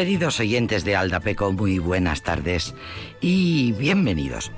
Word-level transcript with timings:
Queridos 0.00 0.40
oyentes 0.40 0.82
de 0.84 0.96
Aldapeco, 0.96 1.52
muy 1.52 1.78
buenas 1.78 2.22
tardes 2.22 2.74
y 3.20 3.72
bienvenidos. 3.72 4.50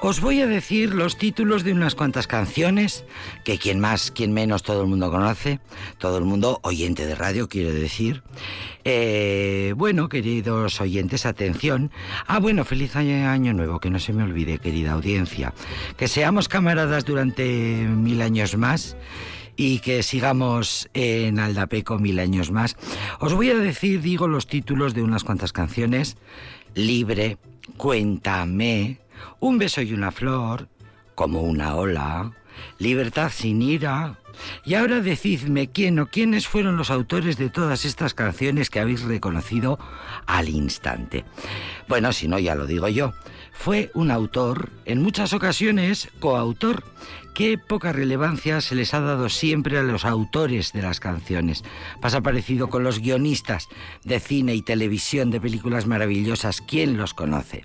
Os 0.00 0.20
voy 0.20 0.42
a 0.42 0.46
decir 0.46 0.92
los 0.94 1.16
títulos 1.16 1.64
de 1.64 1.72
unas 1.72 1.94
cuantas 1.94 2.26
canciones 2.26 3.06
que 3.42 3.56
quien 3.56 3.80
más, 3.80 4.10
quien 4.10 4.34
menos, 4.34 4.62
todo 4.62 4.82
el 4.82 4.88
mundo 4.88 5.10
conoce, 5.10 5.60
todo 5.96 6.18
el 6.18 6.24
mundo 6.24 6.60
oyente 6.62 7.06
de 7.06 7.14
radio, 7.14 7.48
quiero 7.48 7.72
decir. 7.72 8.22
Eh, 8.84 9.72
bueno, 9.78 10.10
queridos 10.10 10.78
oyentes, 10.82 11.24
atención. 11.24 11.90
Ah, 12.26 12.38
bueno, 12.38 12.66
feliz 12.66 12.94
año, 12.94 13.30
año 13.30 13.54
nuevo, 13.54 13.80
que 13.80 13.88
no 13.88 13.98
se 13.98 14.12
me 14.12 14.24
olvide, 14.24 14.58
querida 14.58 14.92
audiencia. 14.92 15.54
Que 15.96 16.06
seamos 16.06 16.50
camaradas 16.50 17.06
durante 17.06 17.46
mil 17.88 18.20
años 18.20 18.58
más 18.58 18.94
y 19.56 19.80
que 19.80 20.02
sigamos 20.02 20.88
en 20.94 21.38
Aldapeco 21.38 21.98
mil 21.98 22.18
años 22.18 22.50
más. 22.50 22.76
Os 23.20 23.34
voy 23.34 23.50
a 23.50 23.56
decir, 23.56 24.00
digo, 24.00 24.28
los 24.28 24.46
títulos 24.46 24.94
de 24.94 25.02
unas 25.02 25.24
cuantas 25.24 25.52
canciones. 25.52 26.16
Libre, 26.74 27.38
Cuéntame, 27.76 28.98
Un 29.40 29.58
beso 29.58 29.82
y 29.82 29.92
una 29.92 30.10
flor, 30.10 30.68
Como 31.14 31.42
una 31.42 31.76
ola, 31.76 32.32
Libertad 32.78 33.30
sin 33.34 33.62
ira. 33.62 34.18
Y 34.64 34.74
ahora 34.74 35.00
decidme 35.00 35.70
quién 35.70 35.98
o 35.98 36.06
quiénes 36.06 36.48
fueron 36.48 36.76
los 36.76 36.90
autores 36.90 37.36
de 37.36 37.50
todas 37.50 37.84
estas 37.84 38.14
canciones 38.14 38.70
que 38.70 38.80
habéis 38.80 39.02
reconocido 39.02 39.78
al 40.26 40.48
instante. 40.48 41.24
Bueno, 41.88 42.12
si 42.12 42.28
no, 42.28 42.38
ya 42.38 42.54
lo 42.54 42.66
digo 42.66 42.88
yo. 42.88 43.12
Fue 43.52 43.90
un 43.94 44.10
autor, 44.10 44.70
en 44.86 45.02
muchas 45.02 45.32
ocasiones 45.32 46.08
coautor, 46.18 46.82
qué 47.34 47.58
poca 47.58 47.92
relevancia 47.92 48.60
se 48.60 48.74
les 48.74 48.94
ha 48.94 49.00
dado 49.00 49.28
siempre 49.28 49.78
a 49.78 49.82
los 49.82 50.04
autores 50.04 50.72
de 50.72 50.82
las 50.82 51.00
canciones. 51.00 51.64
Pasa 52.00 52.20
parecido 52.20 52.68
con 52.68 52.84
los 52.84 53.00
guionistas 53.00 53.68
de 54.04 54.20
cine 54.20 54.54
y 54.54 54.62
televisión 54.62 55.30
de 55.30 55.40
películas 55.40 55.86
maravillosas. 55.86 56.60
¿Quién 56.60 56.96
los 56.96 57.14
conoce? 57.14 57.64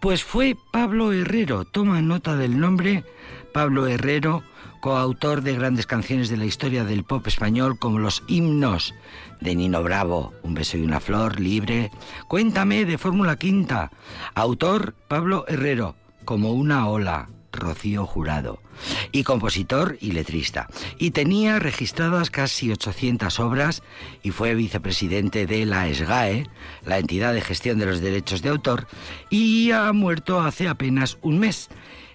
Pues 0.00 0.22
fue 0.24 0.56
Pablo 0.72 1.12
Herrero. 1.12 1.64
Toma 1.64 2.00
nota 2.02 2.36
del 2.36 2.58
nombre. 2.60 3.04
Pablo 3.52 3.86
Herrero, 3.86 4.42
coautor 4.80 5.42
de 5.42 5.54
grandes 5.54 5.86
canciones 5.86 6.28
de 6.28 6.36
la 6.36 6.44
historia 6.44 6.84
del 6.84 7.04
pop 7.04 7.26
español 7.26 7.78
como 7.78 7.98
los 7.98 8.22
himnos 8.28 8.94
de 9.40 9.54
Nino 9.54 9.82
Bravo, 9.82 10.32
Un 10.42 10.54
beso 10.54 10.76
y 10.76 10.82
una 10.82 11.00
flor, 11.00 11.40
libre. 11.40 11.90
Cuéntame 12.26 12.84
de 12.84 12.98
Fórmula 12.98 13.36
Quinta. 13.36 13.90
Autor 14.34 14.94
Pablo 15.08 15.44
Herrero, 15.48 15.96
como 16.24 16.52
una 16.52 16.88
ola. 16.88 17.28
Rocío 17.52 18.06
Jurado, 18.06 18.60
y 19.12 19.24
compositor 19.24 19.96
y 20.00 20.12
letrista. 20.12 20.68
Y 20.98 21.10
tenía 21.10 21.58
registradas 21.58 22.30
casi 22.30 22.70
800 22.70 23.40
obras 23.40 23.82
y 24.22 24.30
fue 24.30 24.54
vicepresidente 24.54 25.46
de 25.46 25.66
la 25.66 25.92
SGAE, 25.92 26.46
la 26.84 26.98
entidad 26.98 27.34
de 27.34 27.40
gestión 27.40 27.78
de 27.78 27.86
los 27.86 28.00
derechos 28.00 28.42
de 28.42 28.50
autor, 28.50 28.86
y 29.30 29.70
ha 29.72 29.92
muerto 29.92 30.40
hace 30.40 30.68
apenas 30.68 31.18
un 31.22 31.38
mes. 31.38 31.68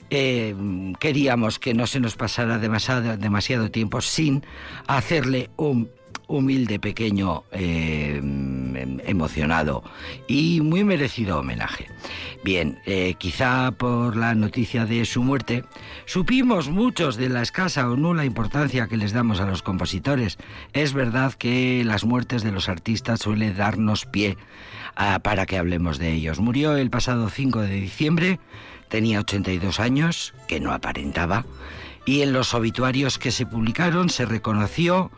Eh, 0.10 0.56
queríamos 1.00 1.58
que 1.58 1.74
no 1.74 1.88
se 1.88 2.00
nos 2.00 2.16
pasara 2.16 2.60
demasiado, 2.60 3.18
demasiado 3.18 3.72
tiempo 3.72 4.00
sin 4.02 4.46
hacerle 4.86 5.50
un 5.58 5.90
humilde, 6.38 6.80
pequeño, 6.80 7.44
eh, 7.52 8.20
emocionado 9.06 9.84
y 10.28 10.62
muy 10.62 10.84
merecido 10.84 11.40
homenaje. 11.40 11.88
Bien, 12.44 12.80
eh, 12.86 13.16
quizá 13.18 13.72
por 13.72 14.16
la 14.16 14.36
noticia 14.36 14.86
de 14.86 15.06
su 15.06 15.24
muerte, 15.24 15.64
supimos 16.06 16.70
muchos 16.70 17.16
de 17.18 17.30
la 17.30 17.42
escasa 17.42 17.90
o 17.90 17.96
nula 17.96 18.26
importancia 18.26 18.88
que 18.88 18.98
les 18.98 19.14
damos 19.14 19.40
a 19.40 19.46
los 19.46 19.62
compositores. 19.62 20.38
Es 20.74 20.94
verdad 20.94 21.34
que 21.34 21.84
las 21.86 22.04
muertes 22.04 22.44
de 22.44 22.52
los 22.52 22.68
artistas 22.68 23.22
suele 23.22 23.54
darnos 23.54 24.06
pie 24.06 24.38
para 25.24 25.46
que 25.46 25.58
hablemos 25.58 26.00
de 26.00 26.12
ellos. 26.12 26.40
Murió 26.40 26.76
el 26.78 26.90
pasado 26.90 27.30
5 27.30 27.62
de 27.62 27.76
diciembre, 27.76 28.40
tenía 28.90 29.20
82 29.20 29.80
años, 29.80 30.34
que 30.48 30.60
no 30.60 30.72
aparentaba, 30.72 31.46
y 32.06 32.22
en 32.22 32.34
los 32.34 32.54
obituarios 32.54 33.18
que 33.18 33.32
se 33.32 33.46
publicaron 33.46 34.10
se 34.10 34.26
reconoció 34.26 35.12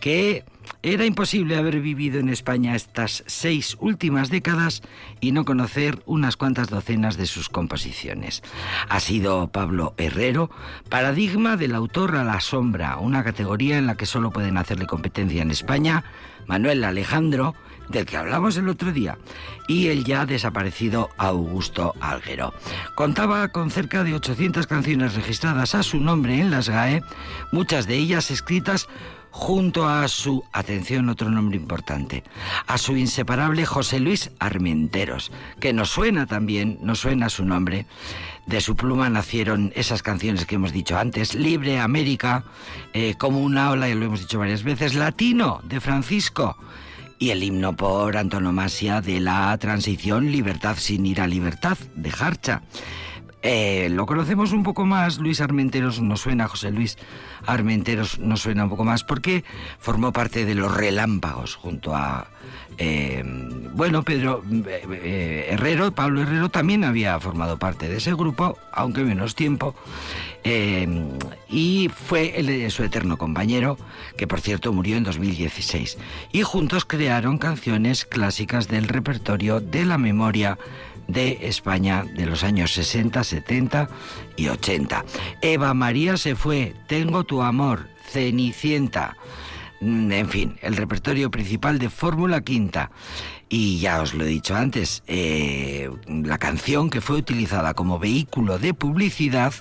que 0.00 0.44
era 0.82 1.04
imposible 1.04 1.56
haber 1.56 1.80
vivido 1.80 2.20
en 2.20 2.30
España 2.30 2.74
estas 2.74 3.22
seis 3.26 3.76
últimas 3.80 4.30
décadas 4.30 4.82
y 5.20 5.32
no 5.32 5.44
conocer 5.44 6.02
unas 6.06 6.36
cuantas 6.36 6.68
docenas 6.68 7.16
de 7.16 7.26
sus 7.26 7.48
composiciones. 7.48 8.42
Ha 8.88 9.00
sido 9.00 9.48
Pablo 9.48 9.94
Herrero, 9.98 10.50
paradigma 10.88 11.56
del 11.56 11.74
autor 11.74 12.16
a 12.16 12.24
la 12.24 12.40
sombra, 12.40 12.96
una 12.98 13.22
categoría 13.24 13.76
en 13.76 13.86
la 13.86 13.96
que 13.96 14.06
solo 14.06 14.30
pueden 14.30 14.56
hacerle 14.56 14.86
competencia 14.86 15.42
en 15.42 15.50
España 15.50 16.04
Manuel 16.50 16.82
Alejandro, 16.82 17.54
del 17.90 18.06
que 18.06 18.16
hablamos 18.16 18.56
el 18.56 18.68
otro 18.68 18.90
día, 18.90 19.18
y 19.68 19.86
el 19.86 20.02
ya 20.02 20.26
desaparecido 20.26 21.08
Augusto 21.16 21.94
Alguero. 22.00 22.52
Contaba 22.96 23.46
con 23.50 23.70
cerca 23.70 24.02
de 24.02 24.14
800 24.14 24.66
canciones 24.66 25.14
registradas 25.14 25.76
a 25.76 25.84
su 25.84 26.00
nombre 26.00 26.40
en 26.40 26.50
las 26.50 26.68
GAE, 26.68 27.04
muchas 27.52 27.86
de 27.86 27.94
ellas 27.94 28.32
escritas 28.32 28.88
junto 29.30 29.88
a 29.88 30.06
su, 30.08 30.44
atención, 30.52 31.08
otro 31.08 31.30
nombre 31.30 31.56
importante, 31.56 32.24
a 32.66 32.78
su 32.78 32.96
inseparable 32.96 33.64
José 33.64 34.00
Luis 34.00 34.30
Armenteros, 34.38 35.32
que 35.60 35.72
nos 35.72 35.90
suena 35.90 36.26
también, 36.26 36.78
nos 36.82 37.00
suena 37.00 37.28
su 37.28 37.44
nombre. 37.44 37.86
De 38.46 38.60
su 38.60 38.74
pluma 38.74 39.08
nacieron 39.10 39.72
esas 39.76 40.02
canciones 40.02 40.46
que 40.46 40.56
hemos 40.56 40.72
dicho 40.72 40.98
antes, 40.98 41.34
Libre 41.34 41.78
América, 41.78 42.44
eh, 42.92 43.14
como 43.16 43.40
una 43.40 43.70
ola, 43.70 43.88
y 43.88 43.94
lo 43.94 44.06
hemos 44.06 44.20
dicho 44.20 44.38
varias 44.38 44.64
veces, 44.64 44.94
Latino, 44.94 45.60
de 45.62 45.80
Francisco, 45.80 46.56
y 47.18 47.30
el 47.30 47.44
himno 47.44 47.76
por 47.76 48.16
antonomasia 48.16 49.00
de 49.00 49.20
la 49.20 49.56
transición 49.58 50.32
Libertad 50.32 50.76
sin 50.78 51.06
ir 51.06 51.20
a 51.20 51.26
libertad, 51.26 51.76
de 51.94 52.10
Harcha. 52.18 52.62
Eh, 53.42 53.88
lo 53.90 54.04
conocemos 54.04 54.52
un 54.52 54.62
poco 54.62 54.84
más, 54.84 55.18
Luis 55.18 55.40
Armenteros 55.40 56.00
nos 56.00 56.20
suena, 56.20 56.46
José 56.46 56.70
Luis 56.70 56.98
Armenteros 57.46 58.18
nos 58.18 58.42
suena 58.42 58.64
un 58.64 58.70
poco 58.70 58.84
más, 58.84 59.02
porque 59.02 59.44
formó 59.78 60.12
parte 60.12 60.44
de 60.44 60.54
los 60.54 60.74
relámpagos 60.74 61.54
junto 61.54 61.96
a, 61.96 62.28
eh, 62.76 63.22
bueno, 63.72 64.02
Pedro 64.02 64.44
eh, 64.66 65.46
Herrero, 65.50 65.90
Pablo 65.92 66.20
Herrero 66.20 66.50
también 66.50 66.84
había 66.84 67.18
formado 67.18 67.58
parte 67.58 67.88
de 67.88 67.96
ese 67.96 68.12
grupo, 68.12 68.58
aunque 68.72 69.04
menos 69.04 69.34
tiempo, 69.34 69.74
y 71.48 71.90
fue 71.94 72.70
su 72.70 72.82
eterno 72.82 73.16
compañero, 73.16 73.78
que 74.16 74.26
por 74.26 74.40
cierto 74.40 74.72
murió 74.72 74.96
en 74.96 75.04
2016, 75.04 75.96
y 76.32 76.42
juntos 76.42 76.84
crearon 76.84 77.38
canciones 77.38 78.04
clásicas 78.04 78.68
del 78.68 78.88
repertorio 78.88 79.60
de 79.60 79.84
la 79.86 79.98
memoria 79.98 80.58
de 81.12 81.38
España 81.42 82.04
de 82.04 82.26
los 82.26 82.44
años 82.44 82.72
60, 82.72 83.24
70 83.24 83.88
y 84.36 84.48
80. 84.48 85.04
Eva 85.42 85.74
María 85.74 86.16
se 86.16 86.36
fue, 86.36 86.74
Tengo 86.86 87.24
tu 87.24 87.42
amor, 87.42 87.88
Cenicienta. 88.08 89.16
Mm, 89.80 90.12
en 90.12 90.28
fin, 90.28 90.58
el 90.62 90.76
repertorio 90.76 91.30
principal 91.30 91.78
de 91.78 91.90
Fórmula 91.90 92.42
Quinta. 92.42 92.90
Y 93.52 93.80
ya 93.80 94.00
os 94.00 94.14
lo 94.14 94.22
he 94.22 94.28
dicho 94.28 94.54
antes, 94.54 95.02
eh, 95.08 95.90
la 96.06 96.38
canción 96.38 96.88
que 96.88 97.00
fue 97.00 97.16
utilizada 97.16 97.74
como 97.74 97.98
vehículo 97.98 98.60
de 98.60 98.74
publicidad 98.74 99.52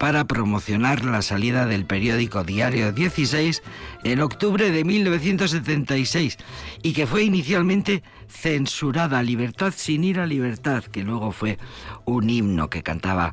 para 0.00 0.24
promocionar 0.24 1.04
la 1.04 1.22
salida 1.22 1.64
del 1.64 1.86
periódico 1.86 2.42
Diario 2.42 2.90
16 2.90 3.62
en 4.02 4.20
octubre 4.20 4.72
de 4.72 4.82
1976 4.82 6.38
y 6.82 6.92
que 6.92 7.06
fue 7.06 7.22
inicialmente 7.22 8.02
censurada, 8.28 9.22
Libertad 9.22 9.72
sin 9.76 10.02
ir 10.02 10.18
a 10.18 10.26
libertad, 10.26 10.82
que 10.82 11.04
luego 11.04 11.30
fue 11.30 11.56
un 12.04 12.28
himno 12.28 12.68
que 12.68 12.82
cantaba 12.82 13.32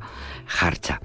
Harcha. 0.59 1.01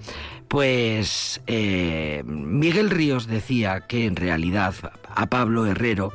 Pues 0.48 1.40
eh, 1.46 2.22
Miguel 2.26 2.90
Ríos 2.90 3.26
decía 3.26 3.80
que 3.80 4.06
en 4.06 4.16
realidad 4.16 4.74
a 5.14 5.26
Pablo 5.26 5.66
Herrero 5.66 6.12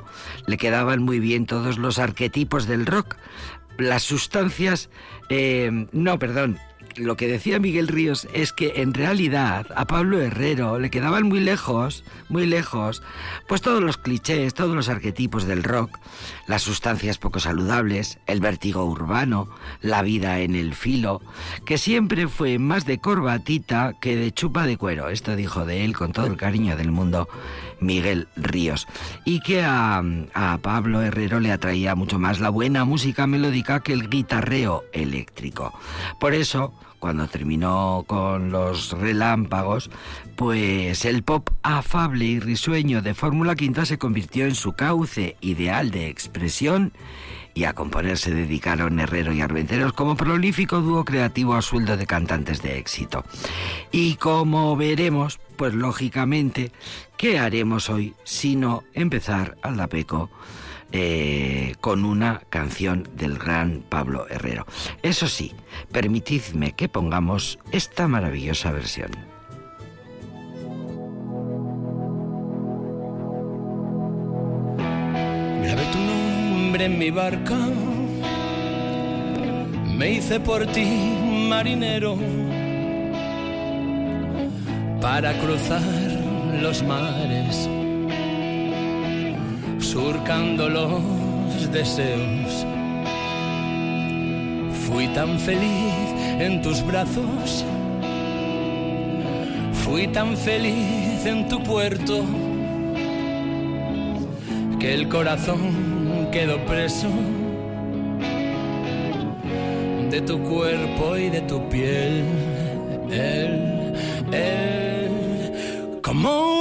le 0.48 0.58
quedaban 0.58 1.04
muy 1.04 1.20
bien 1.20 1.46
todos 1.46 1.78
los 1.78 2.00
arquetipos 2.00 2.68
del 2.68 2.86
rock, 2.86 3.16
las 3.78 4.04
sustancias, 4.04 4.90
eh, 5.30 5.88
no, 5.92 6.20
perdón, 6.20 6.60
lo 6.96 7.18
que 7.18 7.28
decía 7.28 7.60
Miguel 7.60 7.88
Ríos 7.88 8.28
es 8.34 8.54
que 8.54 8.74
en 8.82 8.94
realidad 8.94 9.68
a 9.76 9.86
Pablo 9.86 10.22
Herrero 10.22 10.80
le 10.80 10.90
quedaban 10.90 11.24
muy 11.24 11.40
lejos, 11.40 12.04
muy 12.30 12.46
lejos, 12.46 13.02
pues 13.48 13.62
todos 13.62 13.82
los 13.82 13.98
clichés, 13.98 14.54
todos 14.54 14.76
los 14.76 14.90
arquetipos 14.90 15.46
del 15.46 15.64
rock, 15.64 15.98
las 16.48 16.62
sustancias 16.62 17.18
poco 17.18 17.40
saludables, 17.40 18.20
el 18.28 18.40
vértigo 18.40 18.84
urbano, 18.86 19.48
la 19.82 20.02
vida 20.02 20.40
en 20.40 20.56
el 20.56 20.76
filo, 20.76 21.22
que 21.66 21.78
siempre 21.78 22.28
fue 22.28 22.60
más 22.60 22.86
de 22.86 23.00
corbatita 23.00 23.94
que 24.00 24.16
de 24.16 24.32
chupa 24.32 24.66
de 24.66 24.78
cuero. 24.78 25.10
Esto 25.10 25.36
dijo 25.36 25.66
de 25.66 25.86
él 25.86 25.96
con 25.96 26.12
todo 26.12 26.26
el 26.26 26.38
cariño 26.38 26.76
del 26.76 26.92
mundo 26.92 27.28
Miguel 27.80 28.28
Ríos. 28.36 28.88
Y 29.26 29.40
que 29.42 29.64
a, 29.64 30.04
a 30.34 30.58
Pablo 30.60 31.02
Herrero 31.02 31.40
le 31.40 31.52
atraía 31.52 31.96
mucho 31.96 32.20
más 32.20 32.40
la 32.40 32.50
buena 32.50 32.86
música 32.86 33.28
melódica 33.28 33.82
que 33.82 33.94
el 33.94 34.10
guitarreo 34.10 34.84
eléctrico. 34.92 35.74
Por 36.20 36.34
eso, 36.34 36.74
cuando 37.04 37.28
terminó 37.28 38.06
con 38.08 38.50
los 38.50 38.94
relámpagos, 38.94 39.92
pues 40.38 41.04
el 41.04 41.22
pop 41.22 41.50
afable 41.62 42.24
y 42.24 42.40
risueño 42.40 43.02
de 43.02 43.14
Fórmula 43.14 43.56
Quinta 43.56 43.86
se 43.86 43.98
convirtió 43.98 44.46
en 44.46 44.56
su 44.56 44.72
cauce 44.72 45.36
ideal 45.42 45.92
de 45.92 46.08
expresión 46.08 46.94
y 47.54 47.66
a 47.66 47.74
componer 47.74 48.18
se 48.18 48.34
dedicaron 48.34 49.02
Herrero 49.02 49.34
y 49.34 49.42
Armenteros 49.42 49.92
como 49.92 50.16
prolífico 50.16 50.80
dúo 50.80 51.04
creativo 51.04 51.56
a 51.56 51.62
sueldo 51.62 51.98
de 51.98 52.08
cantantes 52.08 52.62
de 52.62 52.78
éxito. 52.78 53.26
Y 53.92 54.16
como 54.16 54.78
veremos, 54.78 55.42
pues 55.58 55.74
lógicamente, 55.74 56.72
¿qué 57.18 57.38
haremos 57.38 57.90
hoy 57.90 58.14
sino 58.24 58.84
empezar 58.94 59.58
al 59.62 59.76
Dapeco? 59.76 60.30
Eh, 60.96 61.74
con 61.82 62.06
una 62.06 62.44
canción 62.52 63.10
del 63.16 63.40
gran 63.40 63.84
Pablo 63.90 64.28
Herrero. 64.30 64.68
Eso 65.02 65.28
sí, 65.28 65.52
permitidme 65.92 66.74
que 66.74 66.88
pongamos 66.88 67.58
esta 67.72 68.08
maravillosa 68.08 68.72
versión. 68.72 69.10
Tu 75.92 76.00
nombre 76.00 76.86
en 76.86 76.98
mi 77.00 77.10
barca, 77.10 77.58
me 79.98 80.12
hice 80.12 80.40
por 80.40 80.66
ti 80.68 80.86
marinero 81.50 82.18
para 85.02 85.34
cruzar 85.40 85.82
los 86.62 86.82
mares 86.84 87.68
surcando 89.94 90.70
los 90.70 91.72
deseos. 91.72 92.66
Fui 94.88 95.08
tan 95.10 95.40
feliz 95.40 95.94
en 96.40 96.64
tus 96.64 96.82
brazos, 96.84 97.64
fui 99.84 100.08
tan 100.08 100.36
feliz 100.36 101.24
en 101.28 101.48
tu 101.48 101.62
puerto, 101.62 102.26
que 104.80 104.96
el 104.96 105.08
corazón 105.10 106.30
quedó 106.32 106.58
preso 106.66 107.10
de 110.10 110.22
tu 110.22 110.40
cuerpo 110.42 111.18
y 111.18 111.30
de 111.30 111.42
tu 111.42 111.70
piel. 111.70 112.26
Él, 113.12 113.94
él, 114.32 116.02
como 116.02 116.53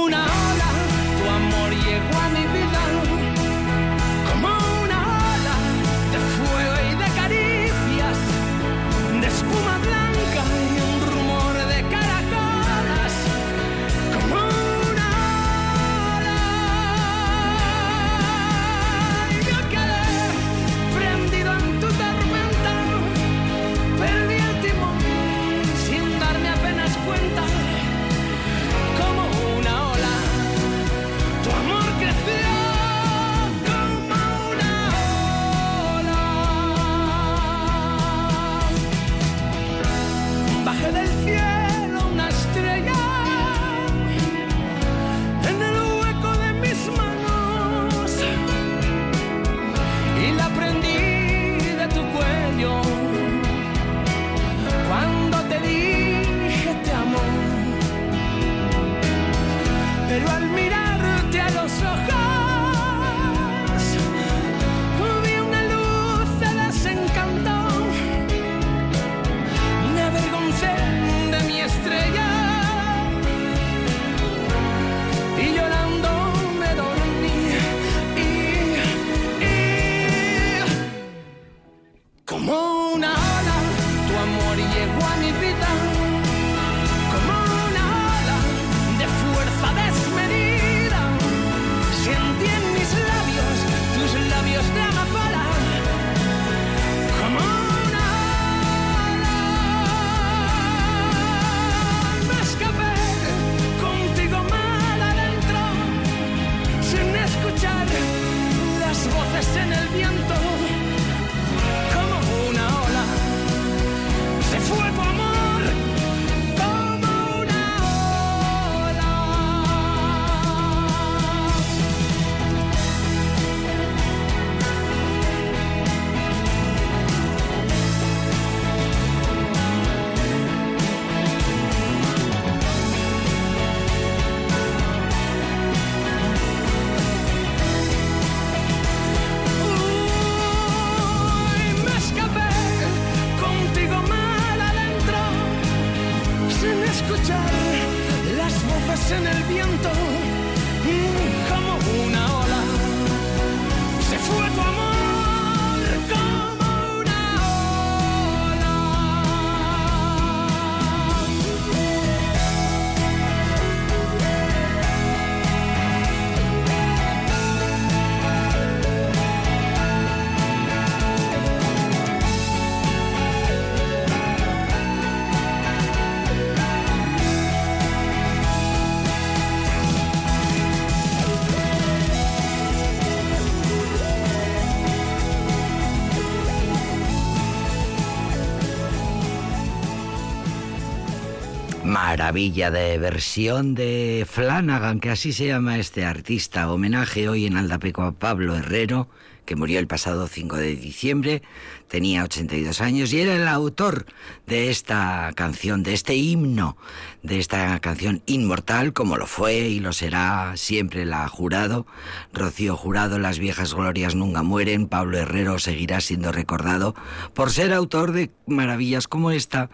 Maravilla 192.13 192.69
de 192.69 192.99
versión 192.99 193.73
de 193.73 194.27
Flanagan, 194.29 194.99
que 194.99 195.09
así 195.09 195.33
se 195.33 195.47
llama 195.47 195.79
este 195.79 196.05
artista. 196.05 196.71
Homenaje 196.71 197.27
hoy 197.27 197.47
en 197.47 197.57
Aldapeco 197.57 198.03
a 198.03 198.11
Pablo 198.11 198.55
Herrero, 198.55 199.09
que 199.45 199.55
murió 199.55 199.79
el 199.79 199.87
pasado 199.87 200.27
5 200.27 200.57
de 200.57 200.75
diciembre, 200.75 201.41
tenía 201.87 202.23
82 202.23 202.81
años 202.81 203.11
y 203.13 203.21
era 203.21 203.35
el 203.35 203.47
autor 203.47 204.05
de 204.45 204.69
esta 204.69 205.31
canción, 205.35 205.81
de 205.81 205.95
este 205.95 206.15
himno, 206.15 206.77
de 207.23 207.39
esta 207.39 207.79
canción 207.79 208.21
inmortal, 208.27 208.93
como 208.93 209.17
lo 209.17 209.25
fue 209.25 209.55
y 209.55 209.79
lo 209.79 209.91
será 209.91 210.53
siempre 210.55 211.05
la 211.05 211.27
Jurado. 211.27 211.87
Rocío 212.31 212.77
Jurado, 212.77 213.17
Las 213.17 213.39
viejas 213.39 213.73
glorias 213.73 214.13
nunca 214.13 214.43
mueren. 214.43 214.87
Pablo 214.87 215.17
Herrero 215.17 215.57
seguirá 215.57 215.99
siendo 215.99 216.31
recordado 216.31 216.93
por 217.33 217.49
ser 217.49 217.73
autor 217.73 218.11
de 218.11 218.29
maravillas 218.45 219.07
como 219.07 219.31
esta 219.31 219.71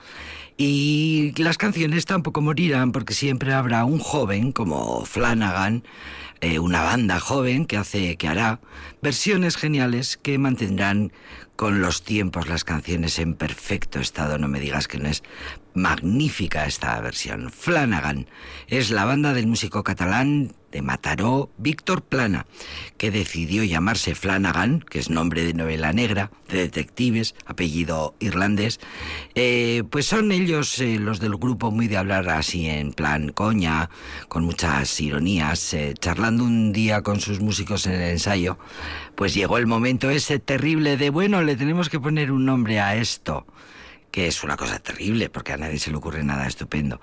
Y 0.61 1.31
las 1.37 1.57
canciones 1.57 2.05
tampoco 2.05 2.41
morirán 2.41 2.91
porque 2.91 3.13
siempre 3.13 3.53
habrá 3.53 3.85
un 3.85 3.97
joven 3.97 4.51
como 4.51 5.05
Flanagan, 5.05 5.85
eh, 6.41 6.59
una 6.59 6.81
banda 6.81 7.21
joven 7.21 7.65
que 7.65 7.77
hace, 7.77 8.17
que 8.17 8.27
hará 8.27 8.59
versiones 9.01 9.55
geniales 9.55 10.17
que 10.17 10.37
mantendrán 10.37 11.13
con 11.55 11.79
los 11.79 12.03
tiempos 12.03 12.49
las 12.49 12.65
canciones 12.65 13.19
en 13.19 13.35
perfecto 13.35 14.01
estado. 14.01 14.37
No 14.37 14.49
me 14.49 14.59
digas 14.59 14.89
que 14.89 14.97
no 14.97 15.07
es 15.07 15.23
magnífica 15.75 16.65
esta 16.65 16.99
versión. 16.99 17.51
Flanagan 17.51 18.27
es 18.67 18.91
la 18.91 19.05
banda 19.05 19.33
del 19.33 19.47
músico 19.47 19.85
catalán 19.85 20.51
de 20.71 20.81
Mataró, 20.81 21.49
Víctor 21.57 22.01
Plana, 22.01 22.45
que 22.97 23.11
decidió 23.11 23.63
llamarse 23.63 24.15
Flanagan, 24.15 24.81
que 24.81 24.99
es 24.99 25.09
nombre 25.09 25.43
de 25.43 25.53
novela 25.53 25.93
negra, 25.93 26.31
de 26.49 26.59
detectives, 26.59 27.35
apellido 27.45 28.15
irlandés. 28.19 28.79
Eh, 29.35 29.83
pues 29.89 30.05
son 30.05 30.31
ellos 30.31 30.79
eh, 30.79 30.97
los 30.99 31.19
del 31.19 31.35
grupo 31.35 31.71
muy 31.71 31.87
de 31.87 31.97
hablar 31.97 32.29
así 32.29 32.67
en 32.67 32.93
plan 32.93 33.31
coña, 33.31 33.89
con 34.27 34.43
muchas 34.43 34.99
ironías, 34.99 35.73
eh, 35.73 35.93
charlando 35.99 36.43
un 36.43 36.71
día 36.73 37.01
con 37.01 37.19
sus 37.19 37.39
músicos 37.39 37.85
en 37.85 37.93
el 37.93 38.11
ensayo. 38.11 38.57
Pues 39.15 39.33
llegó 39.33 39.57
el 39.57 39.67
momento 39.67 40.09
ese 40.09 40.39
terrible 40.39 40.97
de, 40.97 41.09
bueno, 41.09 41.41
le 41.41 41.55
tenemos 41.55 41.89
que 41.89 41.99
poner 41.99 42.31
un 42.31 42.45
nombre 42.45 42.79
a 42.79 42.95
esto 42.95 43.45
que 44.11 44.27
es 44.27 44.43
una 44.43 44.57
cosa 44.57 44.79
terrible 44.79 45.29
porque 45.29 45.53
a 45.53 45.57
nadie 45.57 45.77
se 45.79 45.91
le 45.91 45.97
ocurre 45.97 46.23
nada 46.23 46.47
estupendo. 46.47 46.99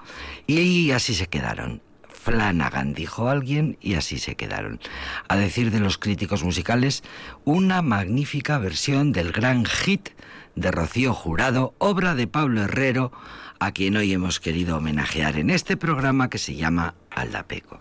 Y 0.46 0.90
así 0.90 1.14
se 1.14 1.28
quedaron. 1.28 1.80
Flanagan, 2.26 2.92
dijo 2.92 3.28
alguien, 3.28 3.78
y 3.80 3.94
así 3.94 4.18
se 4.18 4.34
quedaron. 4.34 4.80
A 5.28 5.36
decir 5.36 5.70
de 5.70 5.78
los 5.78 5.96
críticos 5.96 6.42
musicales, 6.42 7.04
una 7.44 7.82
magnífica 7.82 8.58
versión 8.58 9.12
del 9.12 9.30
gran 9.30 9.64
hit 9.64 10.08
de 10.56 10.72
Rocío 10.72 11.14
Jurado, 11.14 11.76
obra 11.78 12.16
de 12.16 12.26
Pablo 12.26 12.62
Herrero, 12.62 13.12
a 13.60 13.70
quien 13.70 13.96
hoy 13.96 14.12
hemos 14.12 14.40
querido 14.40 14.78
homenajear 14.78 15.38
en 15.38 15.50
este 15.50 15.76
programa 15.76 16.28
que 16.28 16.38
se 16.38 16.56
llama 16.56 16.96
Aldapeco. 17.10 17.80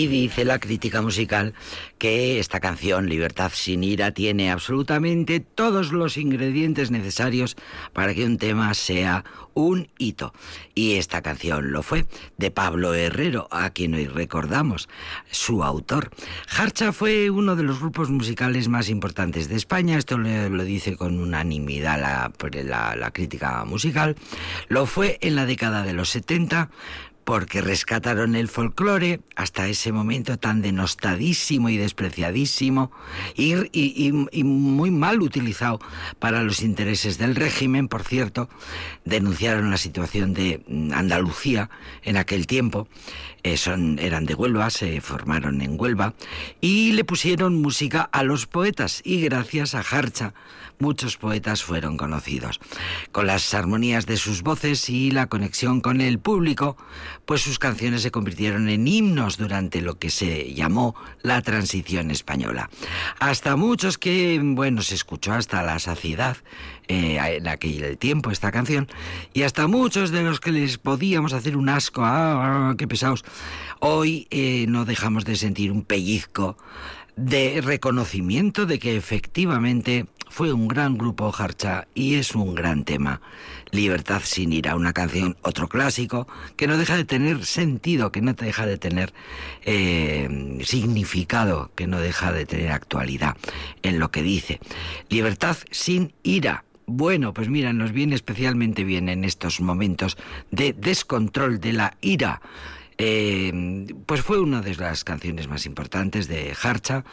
Y 0.00 0.06
dice 0.06 0.46
la 0.46 0.58
crítica 0.58 1.02
musical 1.02 1.52
que 1.98 2.38
esta 2.38 2.58
canción, 2.58 3.10
Libertad 3.10 3.52
sin 3.52 3.84
ira, 3.84 4.12
tiene 4.12 4.50
absolutamente 4.50 5.40
todos 5.40 5.92
los 5.92 6.16
ingredientes 6.16 6.90
necesarios 6.90 7.54
para 7.92 8.14
que 8.14 8.24
un 8.24 8.38
tema 8.38 8.72
sea 8.72 9.26
un 9.52 9.90
hito. 9.98 10.32
Y 10.74 10.94
esta 10.94 11.20
canción 11.20 11.72
lo 11.72 11.82
fue, 11.82 12.06
de 12.38 12.50
Pablo 12.50 12.94
Herrero, 12.94 13.46
a 13.50 13.68
quien 13.68 13.92
hoy 13.92 14.06
recordamos, 14.06 14.88
su 15.30 15.62
autor. 15.62 16.08
Harcha 16.48 16.92
fue 16.92 17.28
uno 17.28 17.54
de 17.54 17.64
los 17.64 17.78
grupos 17.80 18.08
musicales 18.08 18.68
más 18.68 18.88
importantes 18.88 19.50
de 19.50 19.56
España, 19.56 19.98
esto 19.98 20.16
lo, 20.16 20.64
dice 20.64 20.96
con 20.96 21.20
unanimidad 21.20 22.00
la, 22.00 22.32
la, 22.64 22.96
la 22.96 23.10
crítica 23.10 23.66
musical. 23.66 24.16
Lo 24.68 24.86
fue 24.86 25.18
en 25.20 25.36
la 25.36 25.44
década 25.44 25.82
de 25.82 25.92
los 25.92 26.08
70, 26.08 26.70
porque 27.24 27.60
rescataron 27.60 28.34
el 28.34 28.48
folclore 28.48 29.20
hasta 29.36 29.68
ese 29.68 29.92
momento 29.92 30.38
tan 30.38 30.62
denostadísimo 30.62 31.68
y 31.68 31.76
despreciadísimo 31.76 32.90
y, 33.36 33.54
y, 33.72 34.42
muy 34.42 34.90
mal 34.90 35.22
utilizado 35.22 35.80
para 36.18 36.42
los 36.42 36.62
intereses 36.62 37.18
del 37.18 37.36
régimen, 37.36 37.88
por 37.88 38.02
cierto, 38.02 38.48
denunciaron 39.04 39.70
la 39.70 39.76
situación 39.76 40.34
de 40.34 40.62
Andalucía 40.92 41.70
en 42.02 42.16
aquel 42.16 42.46
tiempo, 42.46 42.88
eh, 43.42 43.56
son, 43.56 43.98
eran 43.98 44.26
de 44.26 44.34
Huelva, 44.34 44.70
se 44.70 45.00
formaron 45.00 45.60
en 45.60 45.80
Huelva 45.80 46.14
y 46.60 46.92
le 46.92 47.04
pusieron 47.04 47.60
música 47.60 48.08
a 48.12 48.22
los 48.22 48.46
poetas 48.46 49.00
y 49.04 49.22
gracias 49.22 49.74
a 49.74 49.80
Harcha 49.80 50.34
muchos 50.80 51.16
poetas 51.16 51.62
fueron 51.62 51.96
conocidos. 51.96 52.58
Con 53.12 53.26
las 53.26 53.54
armonías 53.54 54.06
de 54.06 54.16
sus 54.16 54.42
voces 54.42 54.88
y 54.88 55.10
la 55.10 55.26
conexión 55.26 55.80
con 55.80 56.00
el 56.00 56.18
público, 56.18 56.76
pues 57.26 57.42
sus 57.42 57.58
canciones 57.58 58.02
se 58.02 58.10
convirtieron 58.10 58.68
en 58.68 58.88
himnos 58.88 59.36
durante 59.36 59.82
lo 59.82 59.98
que 59.98 60.10
se 60.10 60.52
llamó 60.54 60.94
la 61.22 61.42
transición 61.42 62.10
española. 62.10 62.70
Hasta 63.18 63.56
muchos 63.56 63.98
que, 63.98 64.40
bueno, 64.42 64.82
se 64.82 64.94
escuchó 64.94 65.32
hasta 65.32 65.62
la 65.62 65.78
saciedad 65.78 66.38
eh, 66.90 67.36
en 67.36 67.46
aquel 67.46 67.96
tiempo 67.98 68.32
esta 68.32 68.50
canción, 68.50 68.88
y 69.32 69.42
hasta 69.42 69.68
muchos 69.68 70.10
de 70.10 70.24
los 70.24 70.40
que 70.40 70.50
les 70.50 70.76
podíamos 70.76 71.32
hacer 71.34 71.56
un 71.56 71.68
asco, 71.68 72.02
ah, 72.04 72.74
qué 72.76 72.88
pesados, 72.88 73.24
hoy 73.78 74.26
eh, 74.32 74.66
no 74.68 74.84
dejamos 74.84 75.24
de 75.24 75.36
sentir 75.36 75.70
un 75.70 75.84
pellizco 75.84 76.56
de 77.14 77.60
reconocimiento 77.60 78.66
de 78.66 78.80
que 78.80 78.96
efectivamente 78.96 80.06
fue 80.28 80.52
un 80.52 80.66
gran 80.66 80.98
grupo 80.98 81.32
Harcha 81.36 81.86
y 81.94 82.14
es 82.16 82.34
un 82.34 82.56
gran 82.56 82.84
tema. 82.84 83.20
Libertad 83.70 84.22
sin 84.24 84.52
ira, 84.52 84.74
una 84.74 84.92
canción, 84.92 85.36
otro 85.42 85.68
clásico, 85.68 86.26
que 86.56 86.66
no 86.66 86.76
deja 86.76 86.96
de 86.96 87.04
tener 87.04 87.46
sentido, 87.46 88.10
que 88.10 88.20
no 88.20 88.34
deja 88.34 88.66
de 88.66 88.78
tener 88.78 89.12
eh, 89.62 90.58
significado, 90.64 91.70
que 91.76 91.86
no 91.86 92.00
deja 92.00 92.32
de 92.32 92.46
tener 92.46 92.72
actualidad 92.72 93.36
en 93.82 94.00
lo 94.00 94.10
que 94.10 94.24
dice. 94.24 94.58
Libertad 95.08 95.56
sin 95.70 96.14
ira, 96.24 96.64
bueno, 96.90 97.32
pues 97.32 97.48
mira, 97.48 97.72
nos 97.72 97.92
viene 97.92 98.14
especialmente 98.14 98.84
bien 98.84 99.08
en 99.08 99.24
estos 99.24 99.60
momentos 99.60 100.16
de 100.50 100.72
descontrol 100.72 101.60
de 101.60 101.72
la 101.72 101.96
ira. 102.00 102.40
Eh, 102.98 103.86
pues 104.04 104.20
fue 104.20 104.40
una 104.40 104.60
de 104.60 104.74
las 104.74 105.04
canciones 105.04 105.48
más 105.48 105.64
importantes 105.64 106.28
de 106.28 106.54
Harcha 106.62 107.04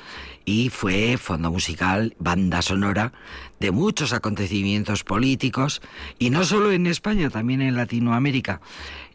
y 0.43 0.69
fue 0.69 1.15
fondo 1.17 1.49
musical, 1.49 2.13
banda 2.19 2.61
sonora 2.61 3.13
de 3.59 3.71
muchos 3.71 4.13
acontecimientos 4.13 5.03
políticos 5.03 5.81
y 6.19 6.29
no 6.29 6.43
solo 6.43 6.71
en 6.71 6.87
España, 6.87 7.29
también 7.29 7.61
en 7.61 7.75
Latinoamérica. 7.75 8.61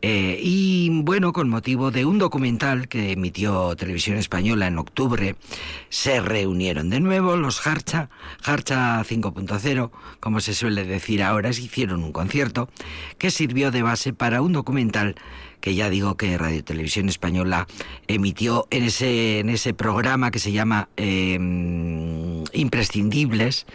Eh, 0.05 0.41
y 0.43 0.91
bueno, 1.03 1.33
con 1.33 1.49
motivo 1.49 1.93
de 1.93 2.05
un 2.05 2.19
documental 2.19 2.89
que 2.89 3.13
emitió 3.13 3.77
Televisión 3.77 4.17
Española 4.17 4.67
en 4.67 4.79
octubre, 4.79 5.37
se 5.91 6.21
reunieron 6.21 6.91
de 6.91 6.99
nuevo 6.99 7.37
los 7.37 7.65
Harcha, 7.65 8.11
Harcha 8.43 9.01
5.0, 9.05 9.91
como 10.19 10.41
se 10.41 10.55
suele 10.55 10.85
decir 10.85 11.23
ahora, 11.23 11.53
se 11.53 11.63
hicieron 11.63 12.03
un 12.03 12.11
concierto 12.11 12.69
que 13.17 13.31
sirvió 13.31 13.71
de 13.71 13.83
base 13.83 14.13
para 14.13 14.43
un 14.43 14.53
documental 14.53 15.15
que 15.61 15.77
ya 15.77 15.89
digo 15.89 16.17
que 16.17 16.37
Radio 16.37 16.65
Televisión 16.65 17.09
Española 17.09 17.69
emitió 18.09 18.67
en 18.71 18.83
ese, 18.83 19.39
en 19.39 19.49
ese 19.49 19.73
programa 19.73 20.33
que 20.33 20.41
se 20.41 20.51
llama 20.51 20.89
eh, 20.97 21.39
Imprescindibles. 22.53 23.67